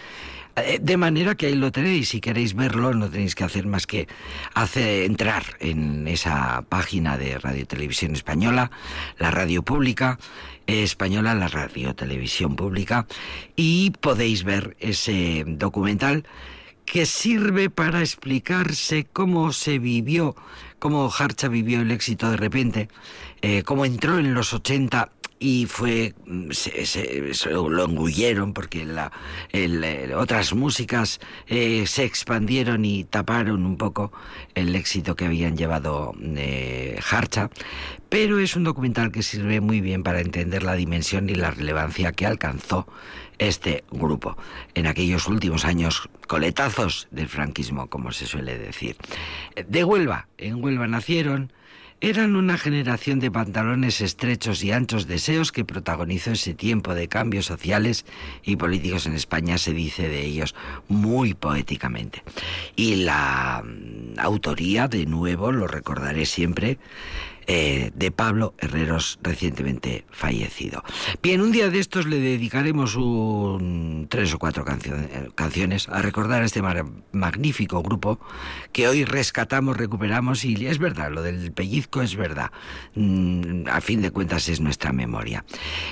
De 0.82 0.98
manera 0.98 1.36
que 1.36 1.46
ahí 1.46 1.56
lo 1.56 1.72
tenéis, 1.72 2.10
si 2.10 2.20
queréis 2.20 2.56
verlo 2.56 2.94
no 2.96 3.10
tenéis 3.10 3.36
que 3.36 3.44
hacer 3.44 3.68
más 3.68 3.86
que 3.86 4.08
hacer, 4.56 5.04
entrar 5.04 5.44
en 5.60 6.08
esa 6.08 6.64
página 6.68 7.16
de 7.16 7.38
Radio 7.38 7.68
Televisión 7.68 8.14
Española, 8.14 8.72
la 9.20 9.30
radio 9.30 9.62
pública 9.62 10.18
española, 10.66 11.36
la 11.36 11.48
Radio 11.48 11.96
Televisión 11.96 12.56
Pública, 12.56 13.08
y 13.56 13.92
podéis 14.02 14.44
ver 14.44 14.76
ese 14.80 15.44
documental 15.48 16.26
que 16.86 17.06
sirve 17.06 17.70
para 17.70 18.00
explicarse 18.00 19.06
cómo 19.12 19.52
se 19.52 19.78
vivió, 19.78 20.36
cómo 20.80 21.12
Harcha 21.12 21.50
vivió 21.50 21.82
el 21.82 21.92
éxito 21.92 22.32
de 22.32 22.38
repente, 22.38 22.88
eh, 23.42 23.64
cómo 23.64 23.86
entró 23.86 24.20
en 24.20 24.34
los 24.34 24.54
80 24.54 25.12
y 25.40 25.66
fue 25.68 26.14
se, 26.52 26.86
se, 26.86 27.34
se 27.34 27.50
lo 27.52 27.86
engulleron 27.86 28.54
porque 28.54 28.86
la, 28.86 29.12
otras 30.18 30.54
músicas 30.54 31.20
eh, 31.48 31.86
se 31.86 32.04
expandieron 32.04 32.86
y 32.86 33.04
taparon 33.04 33.66
un 33.66 33.78
poco 33.78 34.12
el 34.56 34.76
éxito 34.76 35.16
que 35.16 35.26
habían 35.26 35.58
llevado 35.58 36.16
eh, 36.22 37.00
Harcha. 37.10 37.50
Pero 38.10 38.40
es 38.40 38.56
un 38.56 38.64
documental 38.64 39.12
que 39.12 39.22
sirve 39.22 39.60
muy 39.60 39.82
bien 39.82 40.02
para 40.02 40.22
entender 40.22 40.64
la 40.64 40.76
dimensión 40.76 41.30
y 41.30 41.36
la 41.36 41.52
relevancia 41.52 42.14
que 42.14 42.26
alcanzó 42.26 42.88
este 43.38 43.84
grupo. 43.92 44.38
En 44.74 44.88
aquellos 44.88 45.28
últimos 45.28 45.66
años 45.66 46.10
coletazos 46.28 47.08
del 47.12 47.28
franquismo 47.28 47.88
como 47.88 48.12
se 48.12 48.26
suele 48.26 48.58
decir. 48.58 48.96
De 49.68 49.84
Huelva 49.84 50.28
en 50.38 50.64
Huelva 50.64 50.88
nacieron 50.88 51.52
eran 52.00 52.36
una 52.36 52.58
generación 52.58 53.20
de 53.20 53.32
pantalones 53.32 54.02
estrechos 54.02 54.64
y 54.64 54.72
anchos 54.72 55.08
deseos 55.08 55.52
que 55.52 55.66
protagonizó 55.66 56.32
ese 56.32 56.54
tiempo 56.54 56.94
de 56.94 57.08
cambios 57.08 57.46
sociales 57.46 58.06
y 58.44 58.56
políticos 58.56 59.08
en 59.08 59.14
España, 59.14 59.58
se 59.58 59.74
dice 59.74 60.08
de 60.08 60.24
ellos 60.24 60.54
muy 60.88 61.34
poéticamente. 61.34 62.24
Y 62.76 62.98
la 62.98 63.64
mm, 63.66 64.20
autoría, 64.20 64.88
de 64.88 65.06
nuevo, 65.08 65.52
lo 65.52 65.68
recordaré 65.68 66.26
siempre, 66.26 66.78
eh, 67.48 67.92
de 67.96 68.12
Pablo 68.12 68.54
Herreros, 68.58 69.20
recientemente 69.24 70.06
fallecido. 70.12 70.84
Bien, 71.24 71.42
un 71.42 71.52
día 71.52 71.70
de 71.70 71.80
estos 71.80 72.06
le 72.06 72.20
dedicaremos 72.20 72.96
un, 72.96 74.08
tres 74.10 74.34
o 74.34 74.40
cuatro 74.40 74.66
cancio 74.66 74.96
canciones 75.36 75.88
a 75.88 76.02
recordar 76.02 76.42
a 76.42 76.46
este 76.46 76.62
magnífico 77.12 77.82
grupo 77.82 78.20
que 78.74 78.88
hoy 78.90 79.06
rescatamos, 79.06 79.78
recuperamos 79.78 80.44
y 80.44 80.68
es 80.68 80.78
verdad, 80.78 81.12
lo 81.12 81.22
del 81.22 81.52
pellizco 81.54 82.02
es 82.02 82.16
verdad. 82.16 82.52
Mm, 82.96 83.68
a 83.72 83.80
fin 83.80 84.02
de 84.02 84.12
cuentas 84.12 84.50
es 84.50 84.60
nuestra 84.60 84.92
memoria. 84.92 85.46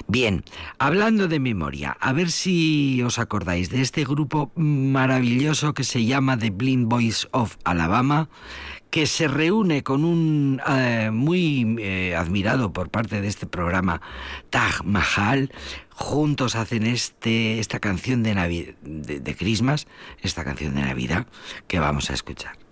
Bien, 0.08 0.44
hablando 0.78 1.28
de 1.28 1.40
memoria, 1.40 1.96
a 2.02 2.12
ver 2.12 2.32
si 2.32 3.02
os 3.02 3.18
acordáis 3.18 3.70
de 3.70 3.82
este 3.82 4.04
grupo 4.04 4.52
maravilloso 4.56 5.74
que 5.74 5.84
se 5.84 6.04
llama 6.04 6.38
The 6.38 6.50
Blind 6.50 6.88
Boys 6.88 7.28
of 7.32 7.56
Alabama 7.64 8.28
que 8.96 9.08
se 9.08 9.28
reúne 9.28 9.84
con 9.84 10.06
un 10.06 10.62
eh, 10.66 11.10
muy 11.12 11.76
eh, 11.82 12.16
admirado 12.16 12.72
por 12.72 12.90
parte 12.90 13.20
de 13.20 13.28
este 13.28 13.46
programa 13.46 14.00
Taj 14.50 14.84
Mahal. 14.86 15.52
Juntos 15.90 16.56
hacen 16.56 16.86
este, 16.86 17.60
esta 17.60 17.82
canción 17.82 18.24
de, 18.24 18.34
Navidad, 18.36 18.74
de, 18.84 19.20
de 19.20 19.36
Christmas, 19.36 19.86
esta 20.22 20.46
canción 20.46 20.76
de 20.76 20.84
Navidad 20.84 21.28
que 21.68 21.80
vamos 21.80 22.10
a 22.10 22.14
escuchar. 22.14 22.65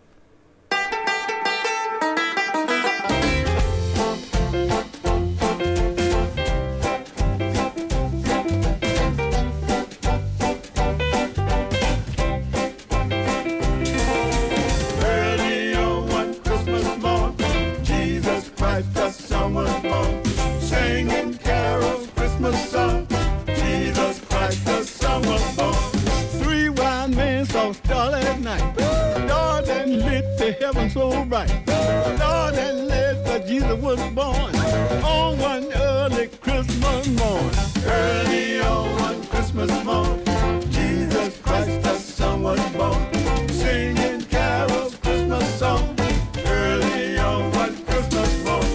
Heaven 30.63 30.89
so 30.89 31.26
bright. 31.26 31.49
Lord, 31.67 32.56
that 32.56 32.76
lit 32.76 33.26
that 33.26 33.45
Jesus 33.45 33.78
was 33.82 33.99
born 34.12 34.56
on 35.04 35.38
one 35.38 35.65
early 35.73 36.28
Christmas 36.28 37.08
morn. 37.19 37.52
Early 37.86 38.62
on 38.62 38.95
one 39.02 39.23
Christmas 39.26 39.71
morn, 39.84 40.23
Jesus 40.71 41.38
Christ 41.41 41.82
the 41.84 41.97
Son 41.97 42.43
was 42.43 42.62
born. 42.71 43.02
Singing 43.49 44.21
carols, 44.30 44.95
Christmas 45.04 45.60
song. 45.60 45.97
Early 46.45 47.17
on 47.17 47.52
one 47.52 47.76
Christmas 47.86 48.32
morn, 48.45 48.67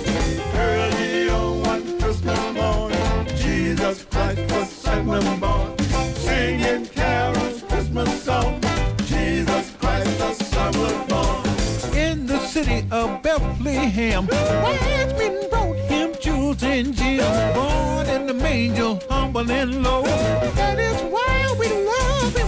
early 0.54 1.30
on 1.30 1.62
one 1.62 1.98
Christmas 2.00 2.54
morn, 2.54 2.92
Jesus 3.36 4.04
Christ 4.04 4.52
was 4.52 4.68
second 4.68 5.06
born. 5.06 5.37
Of 12.90 13.22
Bethlehem, 13.22 14.26
wise 14.26 15.12
men 15.18 15.48
brought 15.50 15.76
him 15.76 16.14
jewels 16.20 16.62
and 16.62 16.94
gems. 16.94 17.54
Born 17.54 18.06
in 18.06 18.26
the 18.26 18.34
manger, 18.34 18.98
humble 19.10 19.50
and 19.50 19.82
low. 19.82 20.02
That 20.02 20.78
is 20.78 21.00
why 21.02 21.56
we 21.58 21.68
love 21.68 22.36
him 22.36 22.47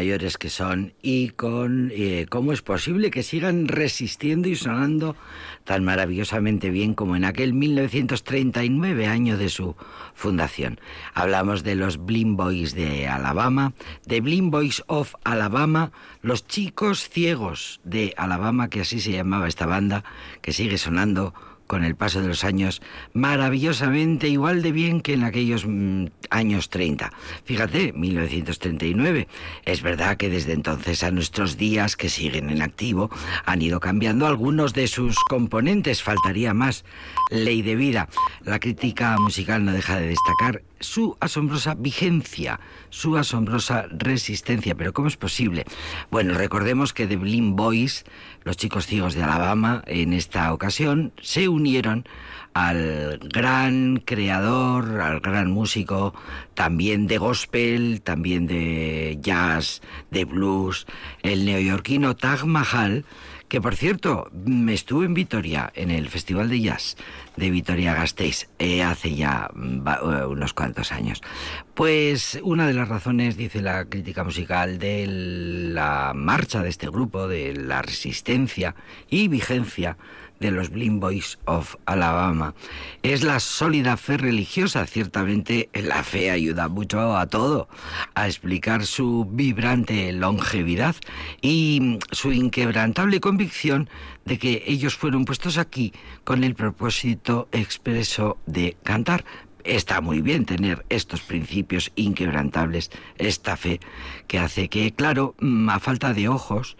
mayores 0.00 0.38
que 0.38 0.48
son 0.48 0.94
y 1.02 1.28
con 1.28 1.92
eh, 1.92 2.24
cómo 2.30 2.54
es 2.54 2.62
posible 2.62 3.10
que 3.10 3.22
sigan 3.22 3.68
resistiendo 3.68 4.48
y 4.48 4.56
sonando 4.56 5.14
tan 5.64 5.84
maravillosamente 5.84 6.70
bien 6.70 6.94
como 6.94 7.16
en 7.16 7.24
aquel 7.26 7.52
1939 7.52 9.06
año 9.06 9.36
de 9.36 9.50
su 9.50 9.76
fundación. 10.14 10.80
Hablamos 11.12 11.64
de 11.64 11.74
los 11.74 12.02
Blim 12.02 12.34
Boys 12.34 12.74
de 12.74 13.08
Alabama, 13.08 13.74
de 14.06 14.22
Blim 14.22 14.50
Boys 14.50 14.82
of 14.86 15.16
Alabama, 15.22 15.92
los 16.22 16.46
chicos 16.46 17.06
ciegos 17.10 17.82
de 17.84 18.14
Alabama, 18.16 18.70
que 18.70 18.80
así 18.80 19.00
se 19.00 19.12
llamaba 19.12 19.48
esta 19.48 19.66
banda, 19.66 20.02
que 20.40 20.54
sigue 20.54 20.78
sonando 20.78 21.34
con 21.70 21.84
el 21.84 21.94
paso 21.94 22.20
de 22.20 22.26
los 22.26 22.42
años 22.42 22.82
maravillosamente 23.12 24.26
igual 24.26 24.60
de 24.60 24.72
bien 24.72 25.00
que 25.00 25.12
en 25.12 25.22
aquellos 25.22 25.66
mm, 25.68 26.06
años 26.28 26.68
30. 26.68 27.12
Fíjate, 27.44 27.92
1939. 27.92 29.28
Es 29.64 29.80
verdad 29.80 30.16
que 30.16 30.30
desde 30.30 30.52
entonces 30.52 31.04
a 31.04 31.12
nuestros 31.12 31.56
días 31.56 31.94
que 31.94 32.08
siguen 32.08 32.50
en 32.50 32.62
activo 32.62 33.08
han 33.44 33.62
ido 33.62 33.78
cambiando 33.78 34.26
algunos 34.26 34.72
de 34.72 34.88
sus 34.88 35.14
componentes, 35.28 36.02
faltaría 36.02 36.54
más. 36.54 36.84
Ley 37.30 37.62
de 37.62 37.76
vida. 37.76 38.08
La 38.42 38.58
crítica 38.58 39.16
musical 39.20 39.64
no 39.64 39.72
deja 39.72 40.00
de 40.00 40.08
destacar 40.08 40.62
su 40.80 41.16
asombrosa 41.20 41.74
vigencia, 41.74 42.58
su 42.88 43.16
asombrosa 43.16 43.86
resistencia. 43.90 44.74
Pero 44.74 44.92
¿cómo 44.92 45.08
es 45.08 45.16
posible? 45.16 45.64
Bueno, 46.10 46.34
recordemos 46.34 46.92
que 46.92 47.06
The 47.06 47.16
Blim 47.16 47.54
Boys, 47.54 48.04
los 48.42 48.56
chicos 48.56 48.86
ciegos 48.86 49.14
de 49.14 49.22
Alabama, 49.22 49.82
en 49.86 50.12
esta 50.12 50.52
ocasión 50.52 51.12
se 51.20 51.48
unieron 51.48 52.06
al 52.54 53.18
gran 53.32 54.02
creador, 54.04 55.00
al 55.00 55.20
gran 55.20 55.50
músico, 55.50 56.14
también 56.54 57.06
de 57.06 57.18
gospel, 57.18 58.02
también 58.02 58.46
de 58.46 59.18
jazz, 59.20 59.82
de 60.10 60.24
blues, 60.24 60.86
el 61.22 61.44
neoyorquino 61.44 62.16
Taj 62.16 62.44
Mahal, 62.44 63.04
que 63.48 63.60
por 63.60 63.76
cierto, 63.76 64.30
me 64.32 64.74
estuve 64.74 65.06
en 65.06 65.14
Vitoria, 65.14 65.72
en 65.74 65.90
el 65.90 66.08
Festival 66.08 66.48
de 66.48 66.60
Jazz 66.60 66.96
de 67.36 67.50
Vitoria 67.50 67.94
Gasteiz, 67.94 68.48
eh, 68.58 68.82
hace 68.82 69.14
ya 69.14 69.50
mm, 69.54 69.88
eh, 69.88 70.26
unos 70.26 70.52
cuantos 70.52 70.92
años. 70.92 71.20
Pues 71.74 72.38
una 72.42 72.66
de 72.66 72.74
las 72.74 72.88
razones, 72.88 73.36
dice 73.36 73.62
la 73.62 73.84
crítica 73.84 74.24
musical, 74.24 74.78
de 74.78 75.06
la 75.06 76.12
marcha 76.14 76.62
de 76.62 76.68
este 76.68 76.88
grupo, 76.88 77.28
de 77.28 77.54
la 77.54 77.82
resistencia 77.82 78.74
y 79.08 79.28
vigencia 79.28 79.96
de 80.40 80.50
los 80.50 80.70
Blim 80.70 80.98
Boys 81.00 81.38
of 81.44 81.76
Alabama. 81.84 82.54
Es 83.02 83.22
la 83.22 83.38
sólida 83.40 83.96
fe 83.96 84.16
religiosa. 84.16 84.86
Ciertamente 84.86 85.68
la 85.74 86.02
fe 86.02 86.30
ayuda 86.30 86.68
mucho 86.68 87.16
a 87.16 87.26
todo, 87.26 87.68
a 88.14 88.26
explicar 88.26 88.86
su 88.86 89.28
vibrante 89.30 90.10
longevidad 90.12 90.96
y 91.42 91.98
su 92.10 92.32
inquebrantable 92.32 93.20
convicción 93.20 93.88
de 94.30 94.38
que 94.38 94.62
ellos 94.64 94.94
fueron 94.94 95.24
puestos 95.24 95.58
aquí 95.58 95.92
con 96.22 96.44
el 96.44 96.54
propósito 96.54 97.48
expreso 97.50 98.38
de 98.46 98.76
cantar. 98.84 99.24
Está 99.64 100.00
muy 100.00 100.20
bien 100.20 100.44
tener 100.44 100.86
estos 100.88 101.20
principios 101.20 101.90
inquebrantables, 101.96 102.92
esta 103.18 103.56
fe 103.56 103.80
que 104.28 104.38
hace 104.38 104.68
que, 104.68 104.92
claro, 104.92 105.34
mm, 105.40 105.68
a 105.70 105.80
falta 105.80 106.14
de 106.14 106.28
ojos, 106.28 106.76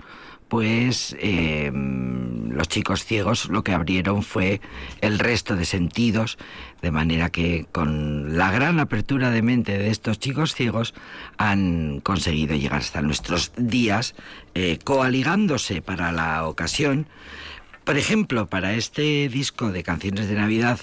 pues 0.50 1.16
eh, 1.20 1.70
los 1.72 2.68
chicos 2.68 3.04
ciegos 3.04 3.48
lo 3.48 3.62
que 3.62 3.72
abrieron 3.72 4.24
fue 4.24 4.60
el 5.00 5.20
resto 5.20 5.54
de 5.54 5.64
sentidos, 5.64 6.38
de 6.82 6.90
manera 6.90 7.30
que 7.30 7.66
con 7.70 8.36
la 8.36 8.50
gran 8.50 8.80
apertura 8.80 9.30
de 9.30 9.42
mente 9.42 9.78
de 9.78 9.90
estos 9.90 10.18
chicos 10.18 10.54
ciegos 10.54 10.92
han 11.38 12.00
conseguido 12.00 12.56
llegar 12.56 12.80
hasta 12.80 13.00
nuestros 13.00 13.52
días, 13.56 14.16
eh, 14.54 14.78
coaligándose 14.82 15.82
para 15.82 16.10
la 16.10 16.44
ocasión. 16.46 17.06
Por 17.84 17.96
ejemplo, 17.96 18.48
para 18.48 18.74
este 18.74 19.28
disco 19.28 19.70
de 19.70 19.84
canciones 19.84 20.28
de 20.28 20.34
Navidad, 20.34 20.80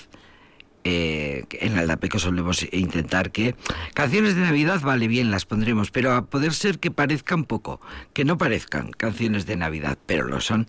eh, 0.89 1.43
en 1.59 1.77
Aldapeco 1.77 2.17
solemos 2.17 2.65
intentar 2.71 3.31
que 3.31 3.55
canciones 3.93 4.35
de 4.35 4.41
Navidad, 4.43 4.79
vale 4.79 5.09
bien, 5.09 5.31
las 5.31 5.45
pondremos, 5.45 5.91
pero 5.91 6.13
a 6.13 6.27
poder 6.27 6.53
ser 6.53 6.79
que 6.79 6.91
parezcan 6.91 7.43
poco, 7.43 7.81
que 8.13 8.23
no 8.23 8.37
parezcan 8.37 8.91
canciones 8.91 9.45
de 9.45 9.57
Navidad, 9.57 9.97
pero 10.05 10.25
lo 10.25 10.39
son. 10.39 10.67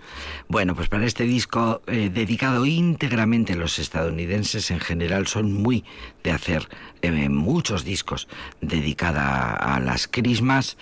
Bueno, 0.48 0.74
pues 0.74 0.88
para 0.88 1.07
este 1.07 1.22
disco 1.22 1.83
eh, 1.87 2.11
dedicado 2.12 2.66
íntegramente 2.66 3.52
a 3.52 3.57
los 3.57 3.78
estadounidenses 3.78 4.72
en 4.72 4.81
general, 4.81 5.28
son 5.28 5.52
muy 5.52 5.85
de 6.24 6.33
hacer 6.33 6.68
eh, 7.02 7.28
muchos 7.28 7.85
discos 7.85 8.26
dedicada 8.61 9.52
a 9.54 9.78
las 9.78 10.09
crismas. 10.09 10.78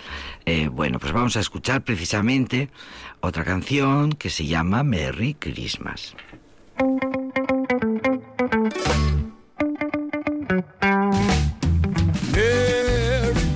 bueno, 0.71 0.97
pues 0.97 1.11
vamos 1.13 1.37
a 1.37 1.41
escuchar 1.41 1.83
precisamente 1.83 2.69
otra 3.19 3.43
canción 3.43 4.13
que 4.13 4.31
se 4.31 4.47
llama 4.47 4.81
Merry 4.81 5.35
Christmas. 5.35 6.15
Merry 10.49 10.63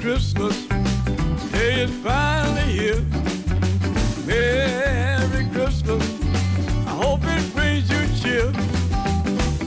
Christmas, 0.01 0.67
finally 2.03 2.63
here. 2.63 3.01
Merry 4.25 5.45
Christmas, 5.53 6.03
I 6.85 6.89
hope 6.89 7.21
it 7.23 7.53
brings 7.55 7.89
you 7.89 8.05
cheer. 8.19 8.51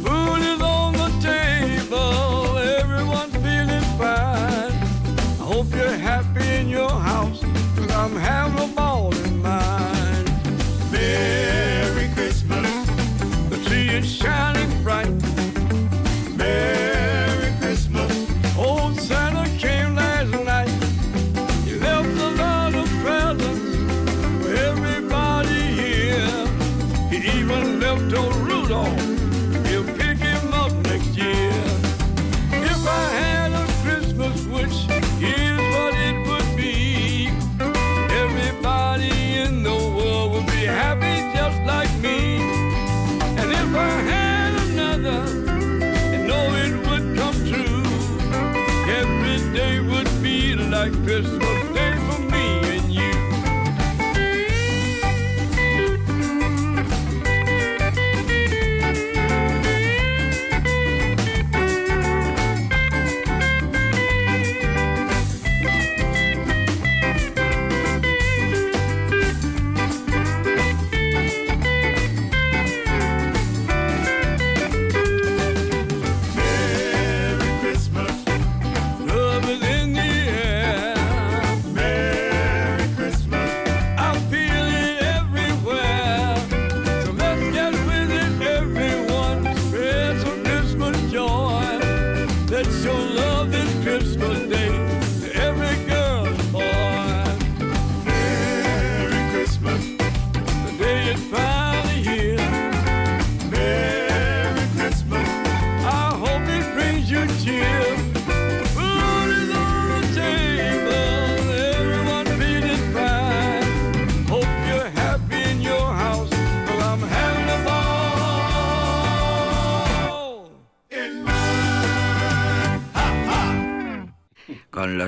Food 0.04 0.42
is 0.42 0.60
on 0.60 0.92
the 0.92 1.08
table, 1.22 2.58
feeling 3.30 3.84
fine. 3.96 4.72
I 5.40 5.44
hope 5.44 5.74
you're 5.74 5.96
happy 5.96 6.46
in 6.56 6.68
your 6.68 6.90
house, 6.90 7.42
I'm 7.92 8.16
having 8.16 8.58
a 8.58 8.66
ball 8.74 9.14
in 9.14 9.40
mine. 9.40 9.93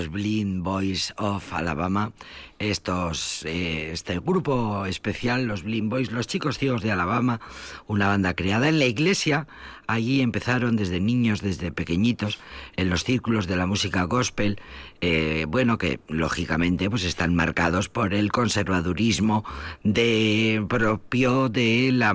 Los 0.07 0.13
Blind 0.13 0.63
Boys 0.63 1.15
of 1.17 1.53
Alabama, 1.53 2.13
estos, 2.59 3.45
eh, 3.45 3.91
este 3.93 4.19
grupo 4.21 4.87
especial, 4.87 5.47
los 5.47 5.63
Blind 5.65 5.91
Boys, 5.91 6.13
los 6.13 6.27
chicos 6.27 6.59
ciegos 6.59 6.83
de 6.83 6.93
Alabama, 6.93 7.41
una 7.87 8.07
banda 8.07 8.35
creada 8.35 8.69
en 8.69 8.79
la 8.79 8.85
iglesia. 8.85 9.49
Allí 9.89 10.21
empezaron 10.21 10.77
desde 10.77 11.01
niños, 11.01 11.41
desde 11.41 11.73
pequeñitos, 11.73 12.39
en 12.77 12.89
los 12.89 13.05
círculos 13.05 13.47
de 13.47 13.57
la 13.57 13.67
música 13.67 14.05
gospel, 14.05 14.61
eh, 15.01 15.45
bueno, 15.49 15.79
que 15.79 15.99
lógicamente 16.09 16.89
pues 16.89 17.05
están 17.05 17.35
marcados 17.35 17.89
por 17.89 18.15
el 18.15 18.31
conservadurismo 18.31 19.45
de 19.83 20.65
propio 20.69 21.49
de 21.49 21.91
la 21.93 22.15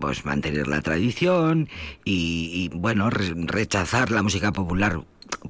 pues 0.00 0.24
mantener 0.24 0.68
la 0.68 0.82
tradición 0.82 1.68
y, 2.04 2.50
y 2.72 2.76
bueno 2.76 3.08
rechazar 3.10 4.10
la 4.10 4.22
música 4.22 4.52
popular 4.52 5.00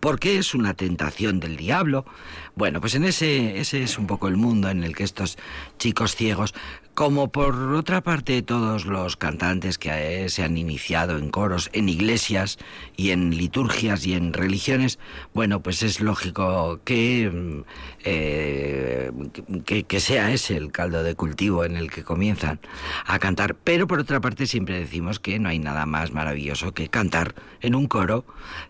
porque 0.01 0.39
es 0.39 0.55
una 0.55 0.75
tentación 0.75 1.41
del 1.41 1.57
diablo. 1.57 2.05
Bueno, 2.55 2.81
pues 2.81 2.95
en 2.95 3.05
ese, 3.05 3.59
ese 3.59 3.83
es 3.83 3.99
un 3.99 4.07
poco 4.07 4.29
el 4.29 4.37
mundo 4.37 4.69
en 4.69 4.85
el 4.85 4.95
que 4.95 5.05
estos 5.05 5.39
chicos 5.79 6.15
ciegos 6.15 6.55
como 7.01 7.33
por 7.33 7.57
otra 7.73 8.03
parte 8.03 8.43
todos 8.43 8.85
los 8.85 9.17
cantantes 9.17 9.79
que 9.79 10.25
eh, 10.25 10.29
se 10.29 10.45
han 10.45 10.59
iniciado 10.59 11.17
en 11.17 11.31
coros, 11.31 11.71
en 11.73 11.89
iglesias 11.89 12.59
y 12.95 13.09
en 13.09 13.31
liturgias 13.31 14.05
y 14.05 14.13
en 14.13 14.35
religiones, 14.35 14.99
bueno, 15.33 15.63
pues 15.63 15.83
es 15.83 16.03
lógico 16.03 16.79
que, 16.85 17.31
mm, 17.33 17.63
eh, 18.05 19.11
que, 19.65 20.01
sea 20.01 20.31
ese 20.31 20.59
el 20.59 20.73
caldo 20.73 21.03
de 21.03 21.15
cultivo 21.15 21.65
en 21.65 21.77
el 21.77 21.91
que 21.91 22.05
comienzan 22.05 22.61
a 23.07 23.19
cantar. 23.19 23.55
Pero 23.55 23.87
por 23.87 23.99
otra 23.99 24.21
parte 24.21 24.47
siempre 24.47 24.79
decimos 24.79 25.21
que 25.21 25.39
no 25.39 25.49
hay 25.49 25.59
nada 25.59 25.87
más 25.87 26.13
maravilloso 26.13 26.75
que 26.75 26.89
cantar 26.89 27.35
en 27.63 27.77
un 27.77 27.87
coro, 27.87 28.27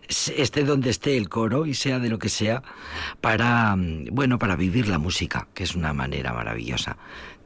esté 0.07 0.63
donde 0.63 0.89
esté 0.89 1.17
el 1.17 1.27
coro 1.27 1.65
y 1.65 1.73
sea 1.73 1.99
de 1.99 2.07
lo 2.07 2.17
que 2.17 2.29
sea, 2.29 2.63
para, 3.19 3.75
mm, 3.75 4.05
bueno, 4.11 4.39
para 4.39 4.55
vivir 4.55 4.87
la 4.87 4.99
música, 4.99 5.49
que 5.53 5.65
es 5.65 5.75
una 5.75 5.91
manera 5.91 6.31
maravillosa 6.31 6.95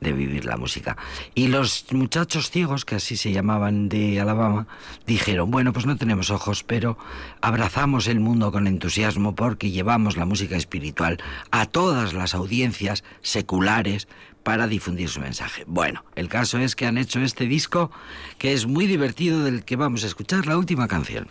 de 0.02 0.14
vivir 0.14 0.46
la 0.46 0.58
música. 0.58 0.98
Y 1.34 1.48
los 1.48 1.86
muchachos 1.92 2.50
ciegos, 2.52 2.86
que 2.86 2.96
así 2.96 3.18
se 3.18 3.32
llamaban 3.32 3.90
de 3.90 4.20
Alabama, 4.20 4.68
dijeron, 5.06 5.52
bueno, 5.52 5.74
pues 5.74 5.86
no 5.86 5.98
tenemos 5.98 6.30
ojos, 6.30 6.64
pero 6.64 6.98
abrazamos 7.42 8.08
el 8.08 8.20
mundo 8.20 8.52
con 8.52 8.68
entusiasmo 8.68 9.36
porque 9.36 9.72
llevamos 9.72 10.18
la 10.18 10.26
música 10.26 10.56
espiritual 10.56 11.22
a 11.52 11.66
todas 11.66 12.14
las 12.14 12.36
audiencias 12.36 13.04
seculares 13.22 14.08
para 14.44 14.68
difundir 14.68 15.10
su 15.10 15.20
mensaje. 15.20 15.64
Bueno, 15.66 16.06
el 16.16 16.30
caso 16.30 16.60
es 16.60 16.76
que 16.76 16.86
han 16.86 17.00
hecho 17.00 17.20
este 17.20 17.48
disco 17.48 17.90
que 18.38 18.54
es 18.54 18.68
muy 18.68 18.86
divertido 18.86 19.44
del 19.44 19.66
que 19.66 19.76
vamos 19.76 20.04
a 20.04 20.08
escuchar 20.08 20.46
la 20.46 20.58
última 20.58 20.88
canción. 20.88 21.30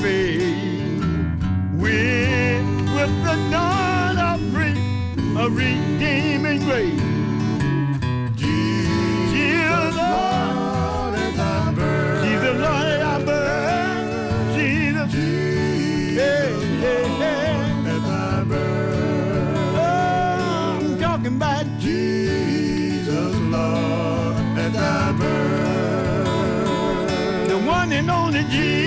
Face 0.00 1.02
with, 1.74 2.64
with 2.94 3.24
the 3.24 3.36
dawn 3.50 4.18
of 4.18 4.54
re- 4.54 5.42
a 5.42 5.48
redeeming 5.50 6.60
grace. 6.64 7.00
Jesus, 8.36 9.96
Lord, 9.96 11.14
thy 11.36 11.72
birth. 11.76 12.24
Jesus, 12.24 12.60
Lord, 12.60 12.86
birth. 13.26 14.56
Jesus, 14.56 15.12
thy 18.06 18.44
birth. 18.44 19.76
Oh, 19.76 20.78
I'm 20.80 20.98
talking 20.98 21.36
about 21.36 21.66
Jesus, 21.78 23.34
Lord, 23.54 24.36
birth. 25.18 27.48
The 27.48 27.58
one 27.58 27.92
and 27.92 28.10
only 28.10 28.44
Jesus, 28.44 28.77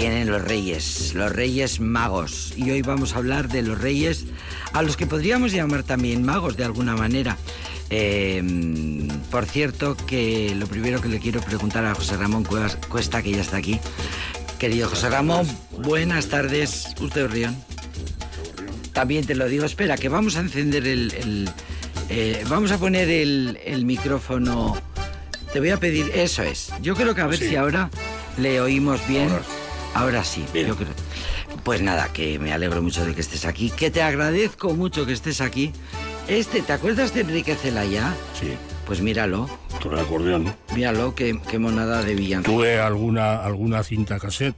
vienen 0.00 0.30
los 0.30 0.40
reyes, 0.42 1.12
los 1.14 1.30
reyes 1.30 1.78
magos. 1.78 2.54
Y 2.56 2.70
hoy 2.70 2.80
vamos 2.80 3.12
a 3.14 3.18
hablar 3.18 3.48
de 3.48 3.60
los 3.60 3.78
reyes 3.78 4.24
a 4.72 4.80
los 4.82 4.96
que 4.96 5.06
podríamos 5.06 5.52
llamar 5.52 5.82
también 5.82 6.24
magos 6.24 6.56
de 6.56 6.64
alguna 6.64 6.96
manera. 6.96 7.36
Eh, 7.90 8.42
por 9.30 9.44
cierto, 9.44 9.98
que 10.06 10.54
lo 10.56 10.66
primero 10.68 11.02
que 11.02 11.08
le 11.08 11.18
quiero 11.20 11.42
preguntar 11.42 11.84
a 11.84 11.94
José 11.94 12.16
Ramón 12.16 12.44
Cuesta, 12.88 13.22
que 13.22 13.32
ya 13.32 13.42
está 13.42 13.58
aquí. 13.58 13.78
Querido 14.58 14.88
José 14.88 15.10
Ramón, 15.10 15.46
buenas 15.82 16.28
tardes. 16.28 16.86
Usted 16.98 17.28
Rión. 17.28 17.54
También 18.94 19.26
te 19.26 19.34
lo 19.34 19.48
digo, 19.48 19.66
espera, 19.66 19.98
que 19.98 20.08
vamos 20.08 20.36
a 20.36 20.40
encender 20.40 20.86
el... 20.86 21.12
el, 21.12 21.50
eh, 22.08 22.42
vamos 22.48 22.72
a 22.72 22.78
poner 22.78 23.10
el, 23.10 23.58
el 23.66 23.84
micrófono. 23.84 24.80
Te 25.52 25.60
voy 25.60 25.70
a 25.70 25.76
pedir, 25.76 26.10
eso 26.14 26.42
es. 26.42 26.72
Yo 26.80 26.94
creo 26.94 27.14
que 27.14 27.20
a 27.20 27.26
ver 27.26 27.38
Sí. 27.38 27.50
si 27.50 27.56
ahora 27.56 27.90
le 28.38 28.62
oímos 28.62 29.06
bien. 29.06 29.28
Ahora. 29.28 29.44
Ahora 29.94 30.24
sí, 30.24 30.44
Bien. 30.52 30.68
yo 30.68 30.76
creo. 30.76 30.88
Pues 31.64 31.82
nada, 31.82 32.08
que 32.12 32.38
me 32.38 32.52
alegro 32.52 32.80
mucho 32.82 33.04
de 33.04 33.14
que 33.14 33.20
estés 33.20 33.44
aquí, 33.44 33.70
que 33.70 33.90
te 33.90 34.02
agradezco 34.02 34.74
mucho 34.74 35.04
que 35.06 35.12
estés 35.12 35.40
aquí. 35.40 35.72
Este, 36.28 36.62
¿te 36.62 36.72
acuerdas 36.72 37.12
de 37.12 37.22
Enrique 37.22 37.54
Celaya? 37.56 38.14
Sí, 38.38 38.52
Pues 38.86 39.00
míralo, 39.00 39.48
con 39.82 39.92
el 39.92 39.98
acordeón. 40.00 40.54
míralo, 40.74 41.14
qué, 41.14 41.40
qué 41.50 41.58
monada 41.58 42.02
de 42.02 42.14
villancico. 42.14 42.56
Tuve 42.56 42.78
alguna, 42.80 43.42
alguna 43.44 43.82
cinta 43.82 44.18
cassette. 44.18 44.56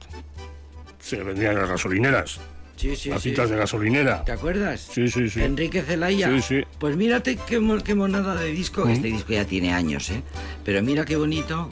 Se 0.99 1.17
vendían 1.23 1.53
en 1.53 1.59
las 1.61 1.69
gasolineras. 1.69 2.39
Sí, 2.75 2.95
sí, 2.95 3.09
las 3.09 3.21
sí. 3.21 3.29
cintas 3.29 3.49
de 3.49 3.55
gasolinera. 3.57 4.23
¿Te 4.23 4.31
acuerdas? 4.31 4.87
Sí, 4.91 5.07
sí, 5.07 5.29
sí. 5.29 5.41
Enrique 5.41 5.81
Celaya. 5.81 6.29
Sí, 6.29 6.41
sí. 6.41 6.63
Pues 6.79 6.95
mírate 6.95 7.35
qué, 7.37 7.59
qué 7.83 7.95
monada 7.95 8.35
de 8.35 8.51
disco. 8.51 8.87
Este 8.87 9.07
disco 9.07 9.33
ya 9.33 9.45
tiene 9.45 9.73
años, 9.73 10.09
¿eh? 10.09 10.21
Pero 10.63 10.81
mira 10.81 11.05
qué 11.05 11.15
bonito 11.15 11.69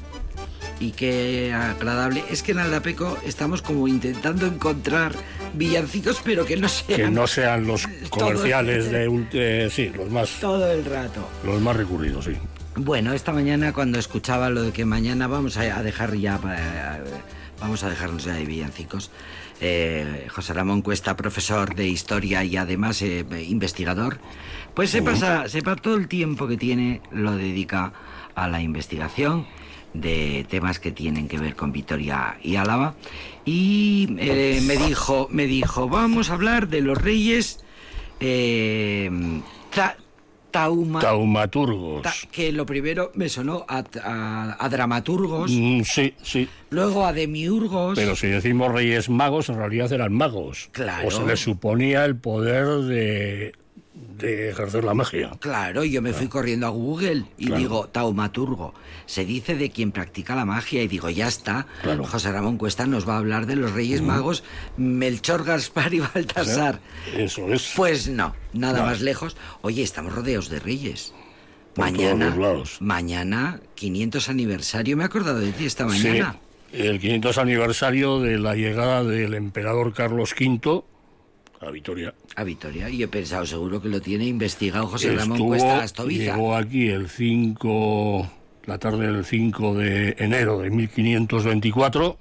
y 0.81 0.91
qué 0.91 1.53
agradable. 1.53 2.23
Es 2.29 2.41
que 2.41 2.51
en 2.53 2.59
Aldapeco 2.59 3.17
estamos 3.25 3.61
como 3.61 3.87
intentando 3.87 4.47
encontrar 4.47 5.13
villancicos, 5.53 6.21
pero 6.25 6.45
que 6.45 6.57
no 6.57 6.67
sean 6.67 6.99
Que 6.99 7.09
no 7.09 7.27
sean 7.27 7.67
los 7.67 7.87
comerciales 8.09 8.91
de, 8.91 9.07
eh, 9.33 9.69
sí, 9.71 9.89
los 9.95 10.09
más, 10.09 10.29
todo 10.41 10.69
el 10.71 10.83
rato. 10.83 11.27
los 11.45 11.61
más 11.61 11.75
recurridos, 11.75 12.25
sí. 12.25 12.33
Bueno, 12.75 13.13
esta 13.13 13.31
mañana 13.31 13.73
cuando 13.73 13.99
escuchaba 13.99 14.49
lo 14.49 14.63
de 14.63 14.71
que 14.71 14.85
mañana 14.85 15.27
vamos 15.27 15.57
a, 15.57 15.83
dejar 15.83 16.15
ya, 16.15 16.35
eh, 16.35 17.03
vamos 17.59 17.83
a 17.83 17.89
dejarnos 17.89 18.23
ya 18.23 18.33
de 18.33 18.45
villancicos. 18.45 19.11
eh, 19.59 20.25
José 20.29 20.53
Ramón 20.53 20.81
Cuesta, 20.81 21.15
profesor 21.15 21.75
de 21.75 21.87
historia 21.87 22.43
y 22.43 22.57
además 22.57 23.01
eh, 23.03 23.25
investigador, 23.47 24.17
pues 24.73 24.89
se 24.89 25.03
pasa, 25.03 25.47
sepa 25.47 25.75
todo 25.75 25.95
el 25.95 26.07
tiempo 26.07 26.47
que 26.47 26.57
tiene 26.57 27.01
lo 27.11 27.35
dedica 27.35 27.93
a 28.33 28.47
la 28.47 28.61
investigación 28.61 29.45
de 29.93 30.45
temas 30.49 30.79
que 30.79 30.91
tienen 30.91 31.27
que 31.27 31.37
ver 31.37 31.55
con 31.55 31.71
Vitoria 31.71 32.37
y 32.41 32.55
Álava 32.55 32.95
y 33.45 34.07
eh, 34.19 34.61
me 34.65 34.77
dijo, 34.77 35.27
me 35.31 35.47
dijo, 35.47 35.89
vamos 35.89 36.29
a 36.29 36.33
hablar 36.33 36.67
de 36.69 36.81
los 36.81 36.97
reyes 36.97 37.59
eh, 38.19 39.09
ta- 39.73 39.97
tauma- 40.51 41.01
Taumaturgos. 41.01 42.03
Ta- 42.03 42.13
que 42.31 42.51
lo 42.51 42.65
primero 42.65 43.11
me 43.15 43.29
sonó 43.29 43.65
a, 43.67 43.83
a- 44.03 44.57
a 44.63 44.69
dramaturgos, 44.69 45.51
Mm, 45.51 45.81
sí, 45.83 46.13
sí. 46.21 46.47
luego 46.69 47.05
a 47.05 47.13
demiurgos. 47.13 47.95
Pero 47.97 48.15
si 48.15 48.27
decimos 48.27 48.71
reyes 48.71 49.09
magos, 49.09 49.49
en 49.49 49.55
realidad 49.57 49.91
eran 49.91 50.13
magos. 50.13 50.69
Claro. 50.71 51.07
O 51.07 51.11
se 51.11 51.25
les 51.25 51.39
suponía 51.39 52.05
el 52.05 52.15
poder 52.15 52.67
de, 52.83 53.53
de 54.17 54.49
ejercer 54.49 54.83
la 54.83 54.93
magia. 54.93 55.31
Claro, 55.39 55.83
yo 55.83 56.01
me 56.01 56.13
fui 56.13 56.27
corriendo 56.27 56.67
a 56.67 56.69
Google 56.69 57.25
y 57.37 57.45
Claro. 57.47 57.59
digo, 57.59 57.87
taumaturgo. 57.87 58.73
Se 59.05 59.25
dice 59.25 59.55
de 59.55 59.69
quien 59.71 59.91
practica 59.91 60.35
la 60.35 60.45
magia 60.45 60.83
y 60.83 60.87
digo, 60.87 61.09
ya 61.09 61.27
está. 61.27 61.65
Claro. 61.81 62.03
José 62.05 62.31
Ramón 62.31 62.57
Cuesta 62.57 62.85
nos 62.85 63.07
va 63.07 63.15
a 63.15 63.17
hablar 63.17 63.45
de 63.45 63.55
los 63.55 63.71
Reyes 63.73 64.01
Magos, 64.01 64.43
Melchor, 64.77 65.43
Gaspar 65.43 65.93
y 65.93 65.99
Baltasar. 66.13 66.79
Eso 67.15 67.51
es. 67.51 67.73
Pues 67.75 68.07
no, 68.09 68.35
nada 68.53 68.79
No. 68.79 68.85
más 68.85 69.01
lejos. 69.01 69.35
Oye, 69.61 69.83
estamos 69.83 70.13
rodeados 70.13 70.49
de 70.49 70.59
reyes. 70.59 71.13
Por 71.73 71.85
mañana, 71.85 72.35
mañana, 72.81 73.61
500 73.75 74.27
aniversario. 74.29 74.97
Me 74.97 75.03
he 75.03 75.05
acordado 75.05 75.39
de 75.39 75.51
ti 75.53 75.65
esta 75.65 75.85
mañana. 75.85 76.37
Sí, 76.71 76.77
el 76.81 76.99
500 76.99 77.37
aniversario 77.37 78.19
de 78.19 78.37
la 78.37 78.55
llegada 78.55 79.03
del 79.03 79.33
emperador 79.35 79.93
Carlos 79.93 80.33
V 80.39 80.83
a 81.61 81.71
Vitoria. 81.71 82.13
A 82.35 82.43
Vitoria. 82.43 82.89
Y 82.89 83.03
he 83.03 83.07
pensado, 83.07 83.45
seguro 83.45 83.81
que 83.81 83.89
lo 83.89 84.01
tiene 84.01 84.25
investigado 84.25 84.87
José 84.87 85.15
Ramón 85.15 85.37
Cuesta 85.47 85.83
Astoviza. 85.83 86.33
llegó 86.35 86.55
aquí 86.55 86.89
el 86.89 87.07
5, 87.09 88.31
la 88.65 88.77
tarde 88.79 89.11
del 89.11 89.23
5 89.25 89.75
de 89.75 90.15
enero 90.19 90.59
de 90.59 90.69
1524 90.69 92.17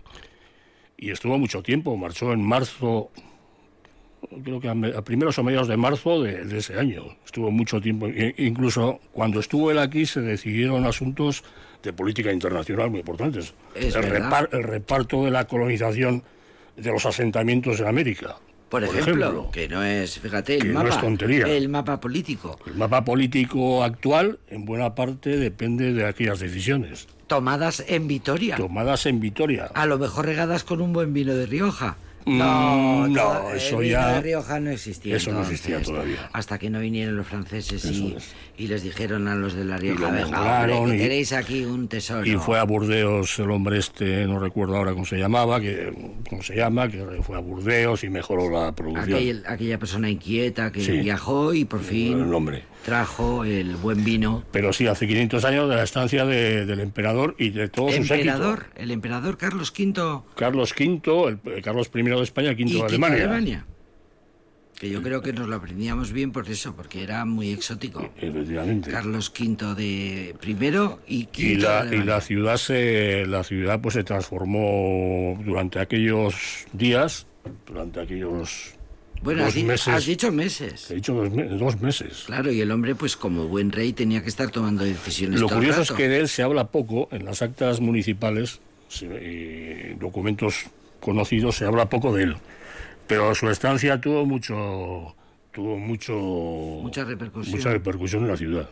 y 0.98 1.10
estuvo 1.10 1.38
mucho 1.38 1.62
tiempo. 1.62 1.96
Marchó 1.96 2.32
en 2.32 2.42
marzo, 2.42 3.10
creo 4.44 4.60
que 4.60 4.68
a, 4.68 4.74
me- 4.74 4.94
a 4.94 5.02
primeros 5.02 5.38
o 5.38 5.42
mediados 5.42 5.68
de 5.68 5.76
marzo 5.76 6.22
de, 6.22 6.44
de 6.44 6.58
ese 6.58 6.78
año. 6.78 7.04
Estuvo 7.24 7.50
mucho 7.50 7.80
tiempo. 7.80 8.06
E- 8.08 8.34
incluso 8.38 9.00
cuando 9.12 9.40
estuvo 9.40 9.70
él 9.70 9.78
aquí 9.78 10.04
se 10.06 10.20
decidieron 10.20 10.84
asuntos 10.84 11.42
de 11.82 11.92
política 11.94 12.30
internacional 12.32 12.90
muy 12.90 13.00
importantes. 13.00 13.54
El 13.74 13.92
reparto 14.62 15.24
de 15.24 15.30
la 15.30 15.46
colonización 15.46 16.22
de 16.76 16.90
los 16.90 17.06
asentamientos 17.06 17.80
en 17.80 17.86
América. 17.86 18.36
Por 18.70 18.84
ejemplo, 18.84 19.50
que 19.52 19.68
no 19.68 19.82
es, 19.82 20.18
fíjate, 20.20 20.56
el 20.56 20.68
no 20.72 20.82
mapa. 20.84 20.94
es 20.94 21.00
tontería. 21.00 21.46
El 21.46 21.68
mapa 21.68 21.98
político. 22.00 22.58
El 22.66 22.76
mapa 22.76 23.04
político 23.04 23.82
actual, 23.82 24.38
en 24.48 24.64
buena 24.64 24.94
parte, 24.94 25.36
depende 25.36 25.92
de 25.92 26.06
aquellas 26.06 26.38
decisiones 26.38 27.08
Tomadas 27.26 27.84
en 27.88 28.06
Vitoria. 28.08 28.56
tomadas 28.56 29.06
en 29.06 29.20
Vitoria. 29.20 29.70
A 29.74 29.86
lo 29.86 29.98
mejor 29.98 30.26
regadas 30.26 30.64
con 30.64 30.80
un 30.80 30.92
buen 30.92 31.12
vino 31.12 31.34
de 31.34 31.46
Rioja. 31.46 31.96
Mm, 32.30 32.38
No, 32.38 33.08
no, 33.08 33.14
toda- 33.22 33.56
eso 33.56 33.82
ya- 33.82 34.14
de 34.14 34.20
Rioja 34.22 34.60
no 34.60 34.70
existía. 34.70 35.16
eso 35.16 35.32
no 35.32 35.40
existía 35.42 35.82
todavía. 35.82 36.28
Hasta 36.32 36.58
que 36.58 36.70
no 36.70 36.80
vinieron 36.80 37.16
los 37.16 37.26
franceses 37.26 37.84
y, 37.84 37.88
Eso 38.08 38.16
es. 38.18 38.32
y 38.56 38.66
les 38.68 38.82
dijeron 38.82 39.26
a 39.28 39.34
los 39.34 39.54
de 39.54 39.64
la 39.64 39.76
Rioja, 39.78 40.10
venga, 40.10 40.26
mejoraron 40.28 40.78
hombre, 40.78 40.96
que 40.96 41.02
y- 41.04 41.08
tenéis 41.08 41.32
aquí 41.32 41.64
un 41.64 41.88
tesoro. 41.88 42.24
Y 42.26 42.36
fue 42.36 42.58
a 42.58 42.64
Burdeos 42.64 43.38
el 43.38 43.50
hombre 43.50 43.78
este, 43.78 44.26
no 44.26 44.38
recuerdo 44.38 44.76
ahora 44.76 44.92
cómo 44.92 45.04
se 45.04 45.16
llamaba, 45.18 45.60
que 45.60 45.92
cómo 46.28 46.42
se 46.42 46.54
llama, 46.54 46.88
que 46.88 47.04
fue 47.22 47.36
a 47.36 47.40
Burdeos 47.40 48.04
y 48.04 48.08
mejoró 48.10 48.48
la 48.50 48.72
producción. 48.72 49.18
Aquel- 49.18 49.42
aquella 49.46 49.78
persona 49.78 50.08
inquieta 50.08 50.70
que 50.70 50.80
Sí. 50.80 50.92
viajó 50.92 51.52
y 51.54 51.64
por 51.64 51.80
fin 51.80 52.12
El 52.20 52.30
nombre. 52.30 52.62
Trajo 52.84 53.44
el 53.44 53.76
buen 53.76 54.04
vino. 54.04 54.42
Pero 54.52 54.72
sí, 54.72 54.86
hace 54.86 55.06
500 55.06 55.44
años 55.44 55.68
de 55.68 55.76
la 55.76 55.82
estancia 55.82 56.24
de- 56.24 56.64
del 56.66 56.80
emperador 56.80 57.34
y 57.38 57.50
de 57.50 57.68
todo 57.68 57.88
su 57.88 57.94
séquito. 58.04 58.14
Emperador, 58.14 58.66
el 58.76 58.90
emperador 58.90 59.36
Carlos 59.38 59.72
V 59.78 60.22
Carlos 60.36 60.72
V, 60.78 61.28
el, 61.44 61.52
el 61.54 61.62
Carlos 61.62 61.90
I 61.94 62.02
de 62.02 62.22
España, 62.22 62.50
V 62.52 62.62
y 62.62 62.72
de 62.74 62.82
Alemania. 62.82 63.16
de 63.16 63.22
Alemania. 63.24 63.66
Que 64.78 64.88
yo 64.88 65.02
creo 65.02 65.20
que 65.20 65.34
nos 65.34 65.46
lo 65.46 65.56
aprendíamos 65.56 66.10
bien 66.10 66.32
por 66.32 66.48
eso, 66.48 66.74
porque 66.74 67.02
era 67.02 67.26
muy 67.26 67.50
exótico. 67.50 68.08
Efectivamente. 68.16 68.90
Carlos 68.90 69.30
V 69.38 69.74
de 69.74 70.34
primero 70.40 71.00
y 71.06 71.26
Quinto 71.26 71.52
y 71.52 71.56
de 71.56 71.62
la, 71.62 71.68
y 71.68 71.80
Alemania. 71.88 72.04
la 72.14 72.20
ciudad 72.22 72.56
se 72.56 73.26
la 73.26 73.44
ciudad 73.44 73.78
pues 73.82 73.92
se 73.94 74.04
transformó 74.04 75.38
durante 75.44 75.80
aquellos 75.80 76.34
días 76.72 77.26
durante 77.66 78.00
aquellos 78.00 78.74
Bueno, 79.22 79.44
has, 79.44 79.54
meses 79.56 79.88
has 79.88 80.06
dicho 80.06 80.32
meses. 80.32 80.90
he 80.90 80.94
dicho 80.94 81.12
dos, 81.14 81.30
me- 81.30 81.44
dos 81.44 81.80
meses 81.80 82.22
Claro, 82.26 82.50
y 82.50 82.60
el 82.60 82.70
hombre, 82.70 82.94
pues 82.94 83.16
como 83.16 83.46
buen 83.48 83.70
rey, 83.70 83.92
tenía 83.92 84.22
que 84.22 84.28
estar 84.30 84.50
tomando 84.50 84.82
decisiones 84.84 85.40
lo 85.40 85.46
todo 85.46 85.58
el 85.58 85.64
curioso 85.66 85.82
es 85.82 85.92
que 85.92 86.08
de 86.08 86.20
él 86.20 86.28
se 86.28 86.42
habla 86.42 86.68
poco 86.68 87.08
en 87.12 87.24
las 87.26 87.42
actas 87.42 87.80
municipales 87.80 88.60
y 89.02 89.94
documentos 89.94 90.64
conocidos 91.00 91.56
se 91.56 91.64
habla 91.66 91.88
poco 91.88 92.14
de 92.14 92.24
él 92.24 92.36
pero 93.06 93.34
su 93.34 93.48
estancia 93.50 94.00
tuvo 94.00 94.24
mucho 94.26 95.14
tuvo 95.52 95.76
mucho 95.78 96.14
Mucha 96.14 97.04
repercusión. 97.04 97.56
mucha 97.56 97.70
repercusión 97.72 98.22
en 98.22 98.28
la 98.28 98.36
ciudad 98.36 98.70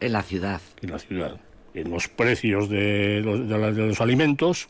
En 0.00 0.12
la 0.12 0.22
ciudad. 0.22 0.60
en 0.82 0.90
la 0.90 0.98
ciudad, 0.98 1.40
en 1.74 1.90
los 1.90 2.08
precios 2.08 2.68
de 2.68 3.20
los, 3.24 3.48
de 3.48 3.58
la- 3.58 3.72
de 3.72 3.86
los 3.88 4.00
alimentos, 4.00 4.68